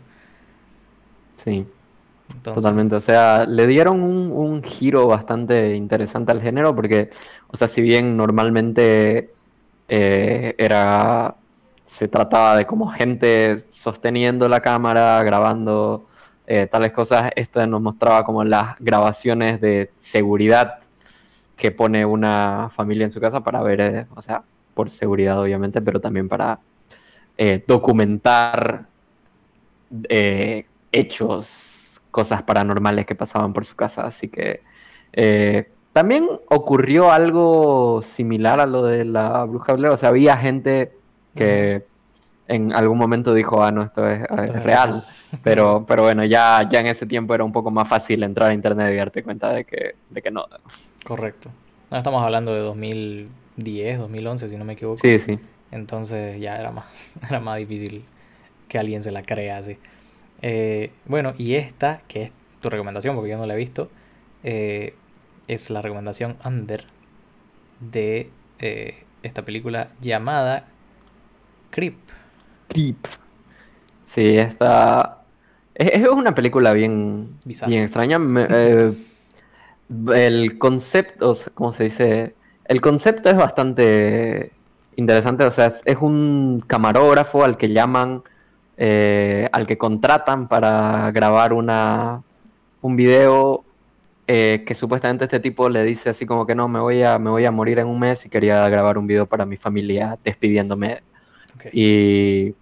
Sí. 1.44 1.66
Totalmente, 2.44 2.96
o 2.96 3.02
sea, 3.02 3.46
le 3.46 3.68
dieron 3.68 4.02
un, 4.02 4.32
un, 4.32 4.64
giro 4.64 5.08
bastante 5.08 5.76
interesante 5.76 6.32
al 6.32 6.42
género 6.42 6.74
porque, 6.76 7.10
o 7.50 7.58
sea, 7.58 7.68
si 7.68 7.82
bien 7.82 8.16
normalmente 8.16 9.34
eh, 9.90 10.56
era, 10.58 11.36
se 11.84 12.08
trataba 12.08 12.56
de 12.56 12.66
como 12.66 12.88
gente 12.88 13.66
sosteniendo 13.70 14.48
la 14.48 14.62
cámara, 14.62 15.22
grabando 15.24 16.08
eh, 16.48 16.68
tales 16.68 16.94
cosas, 16.94 17.32
esto 17.36 17.66
nos 17.68 17.82
mostraba 17.82 18.24
como 18.24 18.44
las 18.44 18.78
grabaciones 18.80 19.60
de 19.60 19.92
seguridad 19.98 20.80
que 21.58 21.72
pone 21.72 22.06
una 22.06 22.70
familia 22.74 23.06
en 23.06 23.12
su 23.12 23.20
casa 23.20 23.42
para 23.42 23.62
ver, 23.62 23.82
eh, 23.82 24.08
o 24.16 24.22
sea, 24.22 24.44
por 24.74 24.90
seguridad 24.90 25.40
obviamente, 25.42 25.82
pero 25.82 26.00
también 26.00 26.30
para 26.30 26.60
documentar 27.68 28.86
hechos, 30.92 32.02
cosas 32.12 32.44
paranormales 32.44 33.06
que 33.06 33.16
pasaban 33.16 33.54
por 33.54 33.66
su 33.66 33.76
casa. 33.76 34.04
Así 34.04 34.28
que 34.28 34.62
también 35.94 36.28
ocurrió 36.50 37.12
algo 37.12 38.02
similar 38.02 38.60
a 38.60 38.66
lo 38.66 38.84
de 38.84 39.06
la 39.06 39.44
bruja 39.44 39.74
Blair. 39.74 39.94
O 39.94 39.98
sea, 39.98 40.10
había 40.10 40.38
gente 40.38 40.94
que 41.36 41.84
en 42.48 42.74
algún 42.74 42.98
momento 42.98 43.34
dijo, 43.34 43.64
ah, 43.64 43.72
no, 43.72 43.84
esto 43.84 44.08
es, 44.08 44.22
real. 44.64 45.06
Pero, 45.44 45.86
pero 45.88 46.04
bueno, 46.04 46.26
ya, 46.26 46.68
ya 46.70 46.82
en 46.82 46.88
ese 46.88 47.06
tiempo 47.06 47.34
era 47.34 47.46
un 47.46 47.54
poco 47.54 47.72
más 47.72 47.88
fácil 47.88 48.22
entrar 48.24 48.50
a 48.50 48.54
internet 48.54 48.94
y 48.94 48.98
darte 48.98 49.24
cuenta 49.24 49.54
de 49.54 49.64
que, 49.64 49.96
de 50.10 50.22
que 50.22 50.30
no. 50.30 50.46
Correcto. 51.06 51.50
No, 51.90 51.98
estamos 51.98 52.22
hablando 52.22 52.54
de 52.54 52.60
2010, 52.60 54.00
2011, 54.00 54.50
si 54.50 54.58
no 54.58 54.66
me 54.66 54.74
equivoco. 54.74 54.98
Sí, 54.98 55.18
sí. 55.20 55.40
Entonces 55.72 56.40
ya 56.42 56.58
era 56.58 56.72
más, 56.72 56.86
era 57.30 57.40
más 57.40 57.58
difícil 57.60 58.04
que 58.68 58.78
alguien 58.78 59.02
se 59.02 59.12
la 59.12 59.24
crea 59.24 59.58
así. 59.58 59.78
Eh, 60.42 60.92
bueno, 61.06 61.34
y 61.38 61.56
esta, 61.56 62.02
que 62.08 62.24
es 62.24 62.32
tu 62.62 62.70
recomendación, 62.70 63.16
porque 63.16 63.32
yo 63.32 63.38
no 63.38 63.46
la 63.46 63.54
he 63.54 63.58
visto, 63.58 63.90
eh, 64.44 64.96
es 65.48 65.70
la 65.70 65.82
recomendación 65.82 66.38
under 66.46 66.86
de 67.80 68.30
eh, 68.60 69.04
esta 69.24 69.44
película 69.44 69.90
llamada 70.02 70.68
Creep. 71.70 71.98
Creep. 72.68 73.08
Sí, 74.04 74.38
esta 74.38 75.22
es, 75.76 76.08
una 76.08 76.36
película 76.36 76.74
bien, 76.74 77.38
bien 77.46 77.84
extraña. 77.84 78.20
El 80.14 80.58
concepto, 80.58 81.36
¿cómo 81.54 81.74
se 81.74 81.86
dice? 81.86 82.36
El 82.66 82.82
concepto 82.82 83.30
es 83.30 83.36
bastante 83.36 84.52
interesante. 84.96 85.44
O 85.44 85.52
sea, 85.52 85.72
es, 85.86 85.98
un 86.00 86.64
camarógrafo 86.66 87.44
al 87.44 87.58
que 87.58 87.70
llaman, 87.70 88.24
eh, 88.84 89.48
al 89.52 89.67
que 89.67 89.78
contratan 89.78 90.48
para 90.48 91.12
grabar 91.12 91.54
una, 91.54 92.24
un 92.82 92.96
video 92.96 93.63
eh, 94.26 94.63
que 94.65 94.74
supuestamente 94.74 95.26
este 95.26 95.39
tipo 95.39 95.70
le 95.70 95.84
dice 95.84 96.10
así 96.10 96.26
como 96.26 96.48
que 96.48 96.56
no, 96.56 96.67
me 96.67 96.80
voy 96.80 97.04
a, 97.04 97.20
me 97.20 97.30
voy 97.30 97.46
a 97.46 97.52
morir 97.52 97.78
en 97.78 97.86
un 97.86 98.00
mes 98.00 98.26
y 98.26 98.30
quería 98.30 98.67
grabar 98.70 98.98
un 98.98 99.06
video 99.06 99.28
para 99.28 99.46
mi 99.46 99.56
familia 99.56 100.17
despidiéndome. 100.24 101.04
Y, 101.72 102.56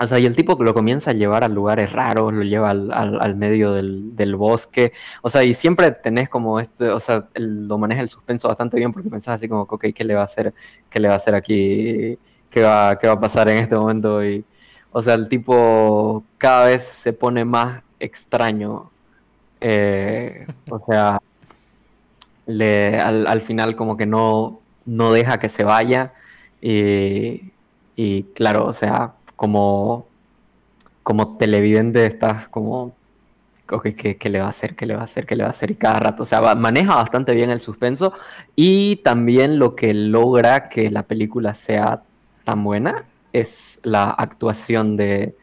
o 0.00 0.06
sea, 0.06 0.18
y 0.18 0.24
el 0.24 0.34
tipo 0.34 0.54
lo 0.64 0.72
comienza 0.72 1.10
a 1.10 1.14
llevar 1.14 1.44
a 1.44 1.48
lugares 1.48 1.92
raros, 1.92 2.32
lo 2.32 2.42
lleva 2.42 2.70
al, 2.70 2.90
al, 2.90 3.36
medio 3.36 3.74
del, 3.74 4.16
del, 4.16 4.34
bosque, 4.34 4.94
o 5.20 5.28
sea, 5.28 5.44
y 5.44 5.52
siempre 5.52 5.90
tenés 5.90 6.30
como 6.30 6.58
este, 6.58 6.88
o 6.88 7.00
sea, 7.00 7.28
lo 7.34 7.76
maneja 7.76 8.00
el 8.00 8.08
suspenso 8.08 8.48
bastante 8.48 8.78
bien 8.78 8.94
porque 8.94 9.10
pensás 9.10 9.34
así 9.34 9.46
como, 9.46 9.62
ok, 9.68 9.88
¿qué 9.94 10.04
le 10.04 10.14
va 10.14 10.22
a 10.22 10.24
hacer, 10.24 10.54
qué 10.88 11.00
le 11.00 11.08
va 11.08 11.14
a 11.14 11.16
hacer 11.18 11.34
aquí? 11.34 12.18
¿Qué 12.48 12.62
va, 12.62 12.98
qué 12.98 13.08
va 13.08 13.12
a 13.12 13.20
pasar 13.20 13.50
en 13.50 13.58
este 13.58 13.76
momento? 13.76 14.24
Y, 14.24 14.42
o 14.92 15.02
sea, 15.02 15.14
el 15.14 15.28
tipo 15.28 16.24
cada 16.38 16.66
vez 16.66 16.82
se 16.84 17.12
pone 17.12 17.44
más 17.44 17.82
extraño 18.00 18.90
eh, 19.60 20.46
o 20.70 20.80
sea, 20.86 21.20
le, 22.46 23.00
al, 23.00 23.42
final 23.42 23.76
como 23.76 23.96
que 23.96 24.06
no, 24.06 24.60
no 24.86 25.12
deja 25.12 25.38
que 25.38 25.48
se 25.48 25.64
vaya. 25.64 26.14
Y, 26.60 27.52
y 27.96 28.24
claro, 28.34 28.66
o 28.66 28.72
sea, 28.72 29.14
como, 29.36 30.06
como 31.02 31.36
televidente 31.36 32.06
estás 32.06 32.48
como, 32.48 32.94
okay, 33.70 33.94
¿qué, 33.94 34.30
le 34.30 34.40
va 34.40 34.46
a 34.46 34.50
hacer? 34.50 34.76
¿Qué 34.76 34.86
le 34.86 34.94
va 34.94 35.02
a 35.02 35.04
hacer? 35.04 35.26
¿Qué 35.26 35.36
le 35.36 35.44
va 35.44 35.48
a 35.48 35.52
hacer? 35.52 35.70
Y 35.70 35.76
cada 35.76 36.00
rato, 36.00 36.22
o 36.24 36.26
sea, 36.26 36.54
maneja 36.54 36.94
bastante 36.96 37.34
bien 37.34 37.50
el 37.50 37.60
suspenso 37.60 38.12
y 38.56 38.96
también 38.96 39.58
lo 39.58 39.76
que 39.76 39.94
logra 39.94 40.68
que 40.68 40.90
la 40.90 41.04
película 41.04 41.54
sea 41.54 42.02
tan 42.44 42.64
buena 42.64 43.04
es 43.32 43.80
la 43.82 44.10
actuación 44.10 44.96
de, 44.96 45.34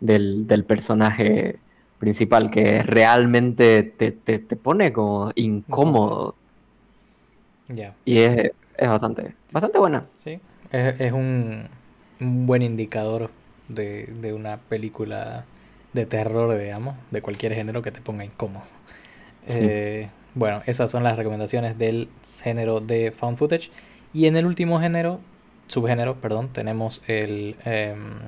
del, 0.00 0.46
del 0.46 0.64
personaje 0.64 1.58
principal, 1.98 2.50
que 2.50 2.82
realmente 2.82 3.82
te, 3.82 4.12
te, 4.12 4.38
pone 4.56 4.92
como 4.92 5.32
incómodo. 5.34 6.34
Ya. 7.68 7.94
Y 8.04 8.18
es, 8.18 8.52
es, 8.76 8.88
bastante, 8.88 9.34
bastante 9.50 9.78
buena. 9.78 10.06
Sí, 10.16 10.40
es, 10.70 11.00
es 11.00 11.12
un, 11.12 11.64
un, 12.20 12.46
buen 12.46 12.62
indicador 12.62 13.30
de, 13.68 14.06
de, 14.06 14.32
una 14.32 14.58
película 14.58 15.44
de 15.92 16.06
terror, 16.06 16.56
digamos, 16.58 16.94
de 17.10 17.20
cualquier 17.20 17.54
género 17.54 17.82
que 17.82 17.90
te 17.90 18.00
ponga 18.00 18.24
incómodo. 18.24 18.64
Eh, 19.48 20.08
bueno, 20.34 20.62
esas 20.66 20.90
son 20.90 21.02
las 21.02 21.16
recomendaciones 21.16 21.78
del 21.78 22.08
género 22.42 22.80
de 22.80 23.10
found 23.10 23.36
footage. 23.36 23.70
Y 24.12 24.26
en 24.26 24.36
el 24.36 24.46
último 24.46 24.80
género, 24.80 25.20
subgénero, 25.68 26.16
perdón, 26.16 26.48
tenemos 26.52 27.02
el 27.06 27.56
em, 27.64 28.18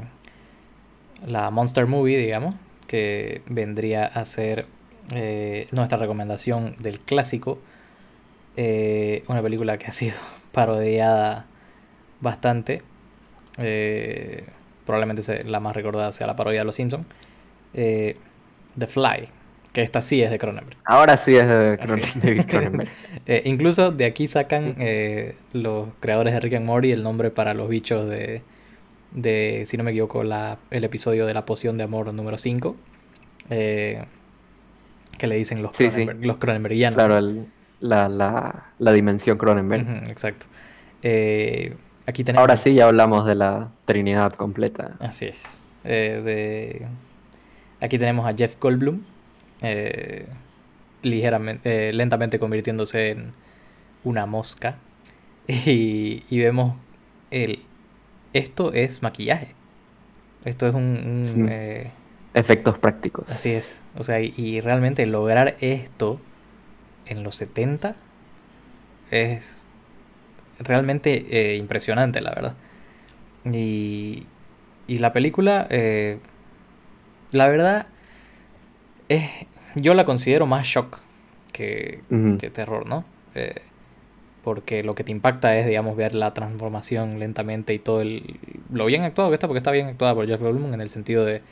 la 1.26 1.50
monster 1.50 1.86
movie, 1.86 2.16
digamos, 2.16 2.54
que 2.86 3.42
vendría 3.46 4.06
a 4.06 4.24
ser 4.24 4.66
eh, 5.14 5.66
nuestra 5.72 5.98
recomendación 5.98 6.76
del 6.78 7.00
clásico. 7.00 7.58
Eh, 8.56 9.24
una 9.28 9.42
película 9.42 9.78
que 9.78 9.86
ha 9.86 9.92
sido 9.92 10.16
parodiada 10.52 11.46
bastante. 12.20 12.82
Eh, 13.58 14.46
probablemente 14.86 15.44
la 15.44 15.60
más 15.60 15.74
recordada 15.74 16.12
sea 16.12 16.26
la 16.26 16.36
parodia 16.36 16.60
de 16.60 16.64
Los 16.64 16.76
Simpsons. 16.76 17.06
The 17.72 18.86
Fly, 18.86 19.28
que 19.72 19.82
esta 19.82 20.02
sí 20.02 20.22
es 20.22 20.30
de 20.30 20.38
Cronenberg. 20.38 20.78
Ahora 20.84 21.16
sí 21.16 21.36
es 21.36 21.48
de 21.48 22.44
Cronenberg. 22.48 22.88
incluso 23.44 23.92
de 23.92 24.04
aquí 24.04 24.26
sacan 24.26 24.76
los 25.52 25.88
creadores 26.00 26.34
de 26.34 26.40
Rick 26.40 26.54
and 26.54 26.66
Morty 26.66 26.92
el 26.92 27.02
nombre 27.02 27.30
para 27.30 27.54
los 27.54 27.68
bichos 27.68 28.08
de, 28.08 28.42
de, 29.12 29.64
si 29.66 29.76
no 29.76 29.84
me 29.84 29.90
equivoco, 29.90 30.22
la, 30.24 30.58
el 30.70 30.84
episodio 30.84 31.26
de 31.26 31.34
la 31.34 31.46
poción 31.46 31.78
de 31.78 31.84
amor 31.84 32.12
número 32.12 32.38
5. 32.38 32.76
Eh, 33.50 34.04
que 35.18 35.26
le 35.26 35.36
dicen 35.36 35.62
los, 35.62 35.72
los 36.20 36.36
Cronenbergianos. 36.38 36.94
Claro, 36.94 37.20
la, 37.80 38.08
la, 38.08 38.64
la, 38.78 38.92
dimensión 38.92 39.36
Cronenberg. 39.36 40.08
exacto. 40.08 40.46
Eh, 41.02 41.76
aquí 42.06 42.24
tenemos... 42.24 42.40
Ahora 42.40 42.56
sí 42.56 42.74
ya 42.74 42.86
hablamos 42.86 43.26
de 43.26 43.34
la 43.34 43.70
Trinidad 43.84 44.32
completa. 44.34 44.96
Así 45.00 45.26
es. 45.26 45.42
Eh, 45.84 46.22
de... 46.24 46.86
Aquí 47.84 47.98
tenemos 47.98 48.26
a 48.26 48.34
Jeff 48.34 48.56
Goldblum, 48.60 49.02
ligeramente, 51.02 51.92
lentamente 51.92 52.38
convirtiéndose 52.38 53.10
en 53.10 53.32
una 54.04 54.26
mosca. 54.26 54.76
Y, 55.48 56.22
y 56.30 56.38
vemos 56.38 56.76
el, 57.32 57.64
esto 58.32 58.72
es 58.72 59.02
maquillaje. 59.02 59.54
Esto 60.44 60.68
es 60.68 60.74
un... 60.74 61.48
Eh, 61.50 61.90
Efectos 62.32 62.78
prácticos. 62.78 63.28
Así 63.28 63.50
es. 63.50 63.82
O 63.96 64.04
sea, 64.04 64.20
y, 64.20 64.60
realmente 64.60 65.04
lograr 65.06 65.56
esto 65.60 66.20
en 67.06 67.24
los 67.24 67.34
70 67.34 67.96
es 69.10 69.66
realmente 70.60 71.26
eh, 71.30 71.56
impresionante, 71.56 72.20
la 72.20 72.30
verdad. 72.30 72.54
Y, 73.44 74.26
y 74.86 74.98
la 74.98 75.12
película, 75.12 75.66
eh, 75.70 76.18
la 77.32 77.48
verdad, 77.48 77.86
es, 79.08 79.28
yo 79.74 79.94
la 79.94 80.04
considero 80.04 80.46
más 80.46 80.66
shock 80.66 81.00
que, 81.52 82.02
que 82.38 82.50
terror, 82.50 82.86
¿no? 82.86 83.04
porque 84.42 84.82
lo 84.82 84.94
que 84.94 85.04
te 85.04 85.12
impacta 85.12 85.56
es, 85.58 85.66
digamos, 85.66 85.96
ver 85.96 86.14
la 86.14 86.32
transformación 86.32 87.18
lentamente 87.18 87.74
y 87.74 87.78
todo 87.78 88.00
el, 88.00 88.38
lo 88.72 88.86
bien 88.86 89.02
actuado 89.02 89.30
que 89.30 89.34
está, 89.34 89.46
porque 89.46 89.58
está 89.58 89.70
bien 89.70 89.88
actuada 89.88 90.14
por 90.14 90.26
Jeff 90.26 90.40
Goldblum 90.40 90.74
en 90.74 90.80
el 90.80 90.88
sentido 90.88 91.24
de, 91.24 91.42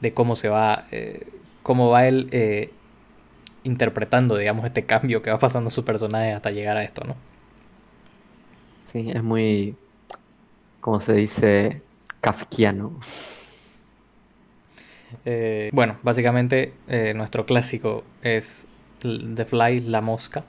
de 0.00 0.14
cómo 0.14 0.34
se 0.34 0.48
va, 0.48 0.86
eh, 0.90 1.26
cómo 1.62 1.90
va 1.90 2.06
él 2.06 2.28
eh, 2.32 2.70
interpretando, 3.62 4.36
digamos, 4.36 4.64
este 4.64 4.84
cambio 4.84 5.22
que 5.22 5.30
va 5.30 5.38
pasando 5.38 5.70
su 5.70 5.84
personaje 5.84 6.32
hasta 6.32 6.50
llegar 6.50 6.76
a 6.76 6.82
esto, 6.82 7.04
¿no? 7.04 7.16
Sí, 8.86 9.10
es 9.10 9.22
muy, 9.22 9.76
como 10.80 11.00
se 11.00 11.14
dice, 11.14 11.82
kafkiano. 12.20 12.98
Eh, 15.24 15.70
bueno, 15.72 15.98
básicamente 16.02 16.72
nuestro 17.14 17.46
clásico 17.46 18.04
es 18.22 18.66
The 19.00 19.44
Fly, 19.44 19.80
la 19.80 20.00
mosca. 20.00 20.44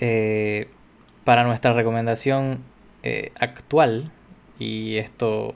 Eh, 0.00 0.68
para 1.24 1.44
nuestra 1.44 1.72
recomendación 1.72 2.58
eh, 3.02 3.32
actual, 3.38 4.10
y 4.58 4.96
esto 4.96 5.54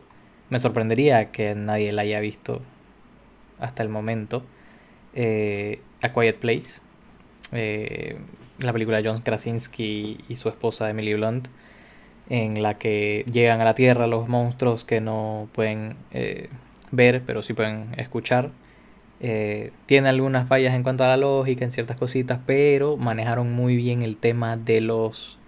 me 0.50 0.58
sorprendería 0.58 1.32
que 1.32 1.54
nadie 1.54 1.92
la 1.92 2.02
haya 2.02 2.20
visto 2.20 2.62
hasta 3.58 3.82
el 3.82 3.88
momento, 3.88 4.44
eh, 5.14 5.80
A 6.02 6.12
Quiet 6.12 6.36
Place, 6.38 6.80
eh, 7.52 8.16
la 8.60 8.72
película 8.72 9.00
de 9.00 9.08
John 9.08 9.20
Krasinski 9.22 10.18
y 10.28 10.34
su 10.36 10.48
esposa 10.48 10.88
Emily 10.88 11.14
Blunt, 11.14 11.48
en 12.28 12.62
la 12.62 12.74
que 12.74 13.24
llegan 13.32 13.60
a 13.60 13.64
la 13.64 13.74
Tierra 13.74 14.06
los 14.06 14.28
monstruos 14.28 14.84
que 14.84 15.00
no 15.00 15.48
pueden 15.52 15.96
eh, 16.12 16.48
ver, 16.90 17.22
pero 17.26 17.42
sí 17.42 17.54
pueden 17.54 17.94
escuchar. 17.96 18.50
tiene 19.86 20.08
algunas 20.08 20.48
fallas 20.48 20.74
en 20.74 20.82
cuanto 20.82 21.04
a 21.04 21.08
la 21.08 21.16
lógica, 21.16 21.64
en 21.64 21.70
ciertas 21.70 21.96
cositas, 21.96 22.40
pero 22.46 22.96
manejaron 22.96 23.52
muy 23.52 23.76
bien 23.76 24.02
el 24.02 24.16
tema 24.16 24.56
de 24.56 24.80
los 24.80 25.38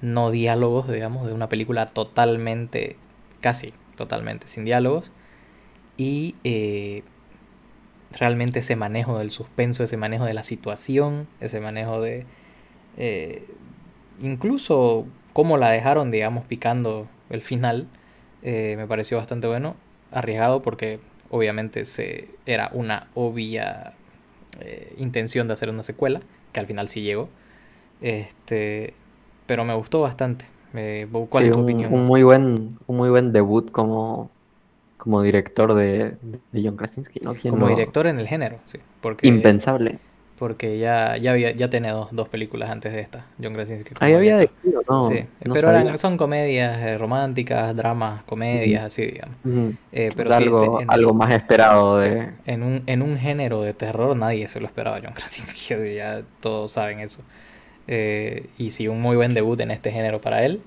no 0.00 0.30
diálogos, 0.30 0.88
digamos, 0.88 1.26
de 1.26 1.32
una 1.32 1.48
película 1.48 1.86
totalmente, 1.86 2.96
casi 3.40 3.72
totalmente 3.96 4.48
sin 4.48 4.64
diálogos. 4.64 5.12
Y 5.96 6.36
eh, 6.44 7.02
realmente 8.12 8.60
ese 8.60 8.76
manejo 8.76 9.18
del 9.18 9.30
suspenso, 9.30 9.84
ese 9.84 9.96
manejo 9.96 10.24
de 10.24 10.34
la 10.34 10.44
situación, 10.44 11.26
ese 11.40 11.60
manejo 11.60 12.00
de... 12.00 12.24
Eh, 12.96 13.46
incluso 14.20 15.06
cómo 15.32 15.56
la 15.56 15.70
dejaron, 15.70 16.10
digamos, 16.10 16.44
picando 16.44 17.08
el 17.30 17.42
final, 17.42 17.88
eh, 18.42 18.74
me 18.76 18.86
pareció 18.86 19.18
bastante 19.18 19.46
bueno, 19.46 19.76
arriesgado 20.10 20.62
porque 20.62 21.00
obviamente 21.30 21.84
se, 21.84 22.28
era 22.46 22.70
una 22.72 23.08
obvia 23.14 23.94
intención 24.96 25.46
de 25.46 25.52
hacer 25.52 25.70
una 25.70 25.82
secuela, 25.82 26.20
que 26.52 26.60
al 26.60 26.66
final 26.66 26.88
sí 26.88 27.02
llegó. 27.02 27.28
Este, 28.00 28.94
pero 29.46 29.64
me 29.64 29.74
gustó 29.74 30.00
bastante. 30.00 30.46
¿Cuál 31.30 31.44
es 31.44 31.52
tu 31.52 31.58
un, 31.58 31.64
opinión? 31.64 31.92
Un 31.92 32.06
muy 32.06 32.22
buen, 32.22 32.78
un 32.86 32.96
muy 32.96 33.08
buen 33.08 33.32
debut 33.32 33.70
como, 33.70 34.30
como 34.96 35.22
director 35.22 35.74
de, 35.74 36.16
de 36.52 36.62
John 36.62 36.76
Krasinski, 36.76 37.20
¿no? 37.20 37.34
Como 37.48 37.68
director 37.68 38.06
en 38.06 38.20
el 38.20 38.28
género, 38.28 38.58
sí. 38.64 38.78
Porque, 39.00 39.26
Impensable. 39.26 39.98
Porque 40.38 40.78
ya, 40.78 41.16
ya, 41.16 41.32
había, 41.32 41.50
ya 41.50 41.68
tenía 41.68 41.92
dos, 41.92 42.08
dos 42.12 42.28
películas 42.28 42.70
antes 42.70 42.92
de 42.92 43.00
esta, 43.00 43.26
John 43.42 43.54
Krasinski. 43.54 43.92
Ahí 43.98 44.12
había 44.12 44.36
de 44.36 44.50
no, 44.88 45.04
sí. 45.04 45.24
pero 45.52 45.98
son 45.98 46.16
comedias 46.16 46.78
eh, 46.80 46.96
románticas, 46.96 47.74
dramas, 47.74 48.22
comedias, 48.22 48.84
así, 48.84 49.06
digamos. 49.06 49.36
eh, 49.92 50.10
pero 50.16 50.34
algo, 50.34 50.80
algo 50.86 51.14
más 51.14 51.32
esperado 51.32 51.98
de... 51.98 52.32
En, 52.46 52.62
un, 52.62 52.82
en 52.86 53.02
un 53.02 53.18
género 53.18 53.62
de 53.62 53.74
terror 53.74 54.16
nadie 54.16 54.46
se 54.46 54.60
lo 54.60 54.66
esperaba 54.66 55.00
John 55.02 55.12
Krasinski, 55.12 55.74
ya 55.96 56.22
todos 56.40 56.70
saben 56.70 57.00
eso. 57.00 57.22
Eh, 57.88 58.46
y 58.58 58.70
sí, 58.70 58.86
un 58.86 59.00
muy 59.00 59.16
buen 59.16 59.34
debut 59.34 59.58
en 59.60 59.70
este 59.70 59.90
género 59.90 60.20
para 60.20 60.44
él. 60.44 60.60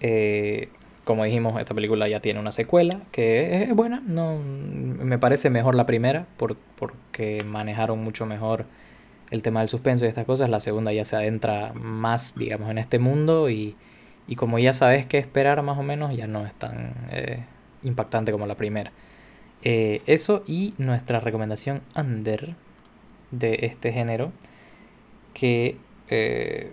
Eh, 0.00 0.68
como 1.04 1.24
dijimos, 1.24 1.58
esta 1.58 1.74
película 1.74 2.06
ya 2.06 2.20
tiene 2.20 2.38
una 2.38 2.52
secuela 2.52 3.00
que 3.10 3.62
es 3.64 3.74
buena. 3.74 4.02
No, 4.06 4.38
me 4.38 5.18
parece 5.18 5.48
mejor 5.48 5.74
la 5.74 5.86
primera 5.86 6.26
porque 6.36 7.42
manejaron 7.44 8.04
mucho 8.04 8.26
mejor 8.26 8.66
el 9.30 9.42
tema 9.42 9.60
del 9.60 9.68
suspenso 9.68 10.04
y 10.04 10.08
estas 10.08 10.26
cosas. 10.26 10.48
La 10.48 10.60
segunda 10.60 10.92
ya 10.92 11.04
se 11.04 11.16
adentra 11.16 11.72
más, 11.74 12.34
digamos, 12.36 12.70
en 12.70 12.78
este 12.78 12.98
mundo 12.98 13.50
y, 13.50 13.76
como 14.36 14.58
ya 14.58 14.72
sabes 14.72 15.06
qué 15.06 15.18
esperar 15.18 15.62
más 15.62 15.78
o 15.78 15.82
menos, 15.82 16.16
ya 16.16 16.26
no 16.26 16.46
es 16.46 16.54
tan 16.54 16.94
eh, 17.10 17.44
impactante 17.82 18.32
como 18.32 18.46
la 18.46 18.56
primera. 18.56 18.92
eso 19.62 20.44
y 20.46 20.74
nuestra 20.78 21.20
recomendación 21.20 21.82
under 21.96 22.54
de 23.30 23.58
este 23.62 23.92
género 23.92 24.32
que 25.34 25.76
eh, 26.08 26.72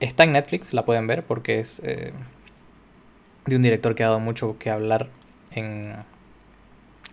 está 0.00 0.24
en 0.24 0.32
Netflix, 0.32 0.72
la 0.72 0.84
pueden 0.84 1.06
ver 1.06 1.24
porque 1.24 1.58
es 1.58 1.80
eh, 1.84 2.12
de 3.46 3.56
un 3.56 3.62
director 3.62 3.94
que 3.94 4.04
ha 4.04 4.08
dado 4.08 4.20
mucho 4.20 4.56
que 4.58 4.70
hablar 4.70 5.08
en 5.52 5.94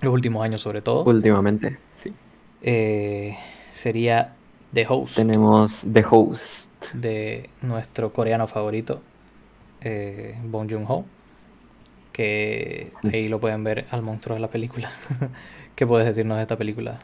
los 0.02 0.14
últimos 0.14 0.44
años 0.44 0.62
sobre 0.62 0.82
todo. 0.82 1.04
Últimamente, 1.04 1.78
sí. 1.96 2.14
Eh, 2.62 3.38
sería 3.72 4.36
The 4.74 4.86
Host. 4.88 5.16
Tenemos 5.16 5.86
The 5.92 6.06
Host. 6.10 6.70
De 6.94 7.50
nuestro 7.62 8.14
coreano 8.14 8.48
favorito, 8.48 9.02
Bong 10.46 10.70
Joon-ho. 10.70 11.06
Que 12.12 12.92
ahí 13.12 13.28
lo 13.28 13.40
pueden 13.40 13.64
ver 13.64 13.88
al 13.92 14.02
monstruo 14.02 14.36
de 14.36 14.42
la 14.42 14.50
película. 14.50 14.92
¿Qué 15.76 15.88
puedes 15.88 16.06
decirnos 16.06 16.38
de 16.38 16.42
esta 16.44 16.58
película? 16.58 17.00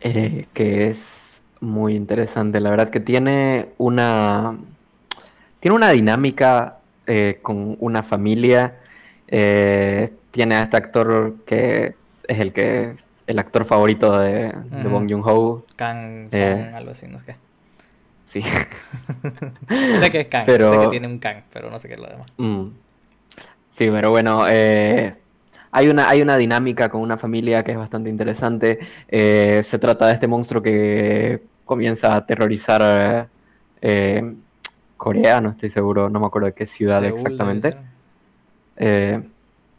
que 0.00 0.86
es 0.86 1.42
muy 1.60 1.94
interesante. 1.94 2.60
La 2.60 2.70
verdad 2.70 2.88
que 2.90 3.00
tiene 3.00 3.70
una. 3.78 4.58
Tiene 5.60 5.74
una 5.74 5.90
dinámica 5.90 6.78
eh, 7.06 7.40
con 7.42 7.76
una 7.80 8.02
familia. 8.02 8.78
Eh, 9.26 10.12
tiene 10.30 10.56
a 10.56 10.62
este 10.62 10.76
actor 10.76 11.36
que 11.44 11.94
es 12.26 12.38
el 12.38 12.52
que. 12.52 12.96
El 13.28 13.38
actor 13.38 13.66
favorito 13.66 14.18
de, 14.18 14.52
Bong 14.90 15.08
Joon-ho. 15.08 15.66
Kang, 15.76 16.28
eh, 16.32 16.72
algo 16.74 16.92
así, 16.92 17.06
no 17.06 17.18
sé 17.18 17.26
qué. 17.26 17.36
Sí. 18.24 18.42
sé 20.00 20.10
que 20.10 20.20
es 20.20 20.28
Kang, 20.28 20.46
pero... 20.46 20.70
sé 20.70 20.78
que 20.78 20.88
tiene 20.88 21.08
un 21.08 21.18
Kang, 21.18 21.42
pero 21.52 21.70
no 21.70 21.78
sé 21.78 21.88
qué 21.88 21.94
es 21.94 22.00
lo 22.00 22.06
demás. 22.06 22.32
Mm. 22.38 22.68
Sí, 23.68 23.88
pero 23.90 24.10
bueno, 24.10 24.46
eh, 24.48 25.14
hay 25.70 25.88
una, 25.88 26.08
hay 26.08 26.22
una 26.22 26.38
dinámica 26.38 26.88
con 26.88 27.02
una 27.02 27.18
familia 27.18 27.62
que 27.62 27.72
es 27.72 27.78
bastante 27.78 28.08
interesante. 28.08 28.78
Eh, 29.08 29.60
se 29.62 29.78
trata 29.78 30.06
de 30.06 30.14
este 30.14 30.26
monstruo 30.26 30.62
que 30.62 31.42
comienza 31.66 32.14
a 32.14 32.16
aterrorizar 32.16 33.28
Corea, 34.96 35.40
no 35.42 35.50
estoy 35.50 35.68
seguro, 35.68 36.08
no 36.08 36.18
me 36.18 36.26
acuerdo 36.26 36.46
de 36.46 36.54
qué 36.54 36.64
ciudad 36.64 37.04
exactamente. 37.04 37.76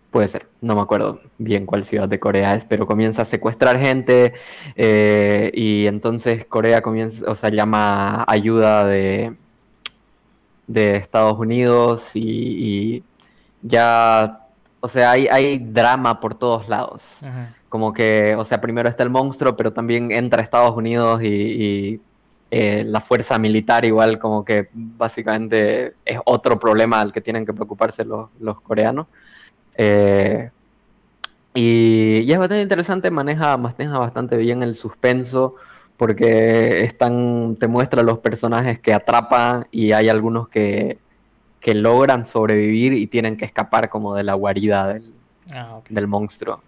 Eh, 0.09 0.11
puede 0.11 0.27
ser, 0.27 0.47
no 0.61 0.75
me 0.75 0.81
acuerdo 0.81 1.21
bien 1.37 1.65
cuál 1.65 1.85
ciudad 1.85 2.09
de 2.09 2.19
Corea 2.19 2.55
es, 2.55 2.65
pero 2.65 2.87
comienza 2.87 3.21
a 3.21 3.25
secuestrar 3.25 3.77
gente 3.79 4.33
y 4.75 5.85
entonces 5.87 6.45
Corea 6.45 6.81
comienza, 6.81 7.29
o 7.29 7.35
sea, 7.35 7.49
llama 7.49 8.25
ayuda 8.27 8.85
de, 8.85 9.35
de 10.67 10.95
Estados 10.95 11.37
Unidos 11.37 12.11
y 12.15 13.03
ya 13.61 14.49
o 14.81 14.87
sea, 14.87 15.11
hay, 15.11 15.27
hay 15.27 15.59
drama 15.59 16.19
por 16.19 16.35
todos 16.35 16.67
lados. 16.69 17.19
Como 17.67 17.93
que, 17.93 18.35
o 18.37 18.45
sea, 18.45 18.61
primero 18.61 18.89
está 18.89 19.03
el 19.03 19.09
monstruo, 19.09 19.55
pero 19.55 19.73
también 19.73 20.11
entra 20.11 20.41
Estados 20.41 20.75
Unidos 20.75 21.21
y, 21.21 22.01
eh, 22.51 22.83
la 22.83 22.99
fuerza 22.99 23.37
militar 23.37 23.85
igual 23.85 24.17
como 24.17 24.43
que 24.43 24.69
básicamente 24.73 25.93
es 26.03 26.19
otro 26.25 26.59
problema 26.59 26.99
al 26.99 27.11
que 27.11 27.21
tienen 27.21 27.45
que 27.45 27.53
preocuparse 27.53 28.05
los, 28.05 28.61
coreanos. 28.61 29.07
Eh, 29.75 30.51
y, 31.53 32.19
y, 32.25 32.31
es 32.31 32.37
bastante 32.37 32.61
interesante, 32.61 33.11
maneja, 33.11 33.57
maneja 33.57 33.97
bastante 33.97 34.37
bien 34.37 34.63
el 34.63 34.75
suspenso 34.75 35.55
porque 35.97 36.83
están, 36.85 37.57
te 37.57 37.67
muestra 37.67 38.03
los 38.03 38.19
personajes 38.19 38.79
que 38.79 38.93
atrapan 38.93 39.67
y 39.69 39.91
hay 39.91 40.07
algunos 40.07 40.47
que, 40.47 40.97
que 41.59 41.73
logran 41.73 42.25
sobrevivir 42.25 42.93
y 42.93 43.07
tienen 43.07 43.37
que 43.37 43.45
escapar 43.45 43.89
como 43.89 44.15
de 44.15 44.23
la 44.23 44.33
guarida 44.33 44.87
del, 44.87 45.13
ah, 45.53 45.81
monstruo. 46.07 46.61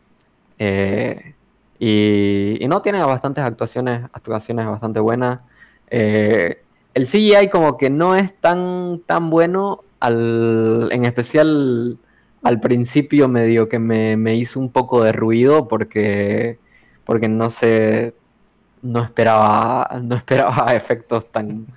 Eh, 0.60 1.34
y, 1.80 2.60
no 2.68 2.82
tiene 2.82 3.02
bastantes 3.02 3.44
actuaciones, 3.44 4.04
actuaciones 4.12 4.68
bastante 4.68 5.00
buenas. 5.00 5.40
Eh, 5.90 6.62
el 6.94 7.06
CGI 7.06 7.50
como 7.50 7.78
que 7.78 7.90
no 7.90 8.16
es 8.16 8.34
tan, 8.38 9.00
tan 9.06 9.30
bueno, 9.30 9.84
al, 10.00 10.90
en 10.92 11.06
especial 11.06 11.98
al 12.44 12.60
principio 12.60 13.28
medio 13.28 13.70
que 13.70 13.80
me, 13.80 14.36
hizo 14.36 14.60
un 14.60 14.72
poco 14.72 15.04
de 15.04 15.12
ruido 15.12 15.68
porque, 15.68 16.58
porque 17.06 17.28
no 17.28 17.50
sé, 17.50 18.14
no 18.82 19.04
esperaba, 19.04 20.00
no 20.02 20.16
esperaba 20.16 20.74
efectos 20.76 21.32
tan, 21.32 21.68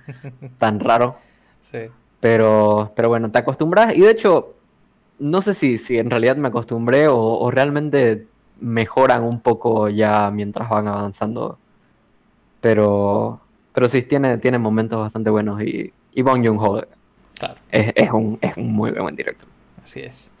tan 0.57 0.79
raros. 0.79 1.15
Sí. 1.61 1.79
Pero, 2.19 2.91
pero 2.95 3.09
bueno, 3.09 3.29
te 3.31 3.37
acostumbras 3.37 3.95
y 3.95 4.01
de 4.01 4.11
hecho, 4.11 4.55
no 5.19 5.41
sé 5.41 5.53
si, 5.53 5.77
si 5.77 5.97
en 5.97 6.09
realidad 6.09 6.37
me 6.37 6.47
acostumbré 6.47 7.07
o, 7.07 7.49
realmente 7.51 8.27
mejoran 8.59 9.23
un 9.23 9.39
poco 9.41 9.89
ya 9.89 10.31
mientras 10.31 10.69
van 10.69 10.87
avanzando. 10.87 11.59
Pero, 12.61 13.39
pero 13.73 13.87
sí, 13.89 14.01
tiene, 14.01 14.39
tiene 14.39 14.57
momentos 14.57 14.99
bastante 14.99 15.29
buenos 15.29 15.61
y, 15.61 15.93
y 16.13 16.21
Bong 16.23 16.43
Joon-ho 16.43 16.81
es, 17.69 18.11
un, 18.11 18.39
es 18.41 18.57
un 18.57 18.73
muy 18.73 18.91
buen 18.91 19.15
director. 19.15 19.47
Así 19.83 19.99
es. 19.99 20.31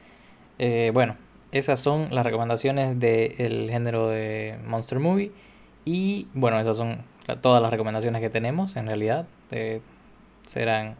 Eh, 0.59 0.91
bueno, 0.93 1.17
esas 1.51 1.79
son 1.79 2.13
las 2.13 2.25
recomendaciones 2.25 2.99
del 2.99 3.69
género 3.69 4.09
de 4.09 4.57
Monster 4.65 4.99
Movie. 4.99 5.31
Y 5.85 6.27
bueno, 6.33 6.59
esas 6.59 6.77
son 6.77 7.03
todas 7.41 7.61
las 7.61 7.71
recomendaciones 7.71 8.21
que 8.21 8.29
tenemos 8.29 8.75
en 8.75 8.87
realidad. 8.87 9.27
Eh, 9.51 9.81
serán 10.45 10.95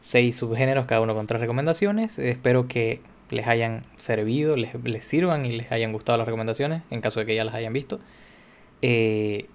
seis 0.00 0.36
subgéneros, 0.36 0.86
cada 0.86 1.00
uno 1.00 1.14
con 1.14 1.26
tres 1.26 1.40
recomendaciones. 1.40 2.18
Espero 2.18 2.68
que 2.68 3.00
les 3.30 3.46
hayan 3.46 3.82
servido, 3.96 4.56
les, 4.56 5.04
sirvan 5.04 5.44
y 5.44 5.52
les 5.52 5.70
hayan 5.72 5.92
gustado 5.92 6.18
las 6.18 6.26
recomendaciones, 6.26 6.82
en 6.90 7.00
caso 7.00 7.20
de 7.20 7.26
que 7.26 7.34
ya 7.34 7.44
las 7.44 7.54
hayan 7.54 7.72
visto. 7.72 8.00
Eh, 8.82 9.46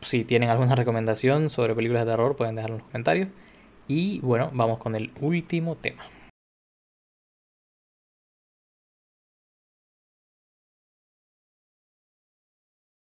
si 0.00 0.24
tienen 0.24 0.50
alguna 0.50 0.74
recomendación 0.74 1.50
sobre 1.50 1.74
películas 1.74 2.04
de 2.04 2.12
terror, 2.12 2.36
pueden 2.36 2.56
dejarlo 2.56 2.76
en 2.76 2.82
los 2.82 2.88
comentarios. 2.88 3.28
Y 3.88 4.20
bueno, 4.20 4.50
vamos 4.52 4.78
con 4.78 4.94
el 4.94 5.10
último 5.20 5.76
tema. 5.76 6.04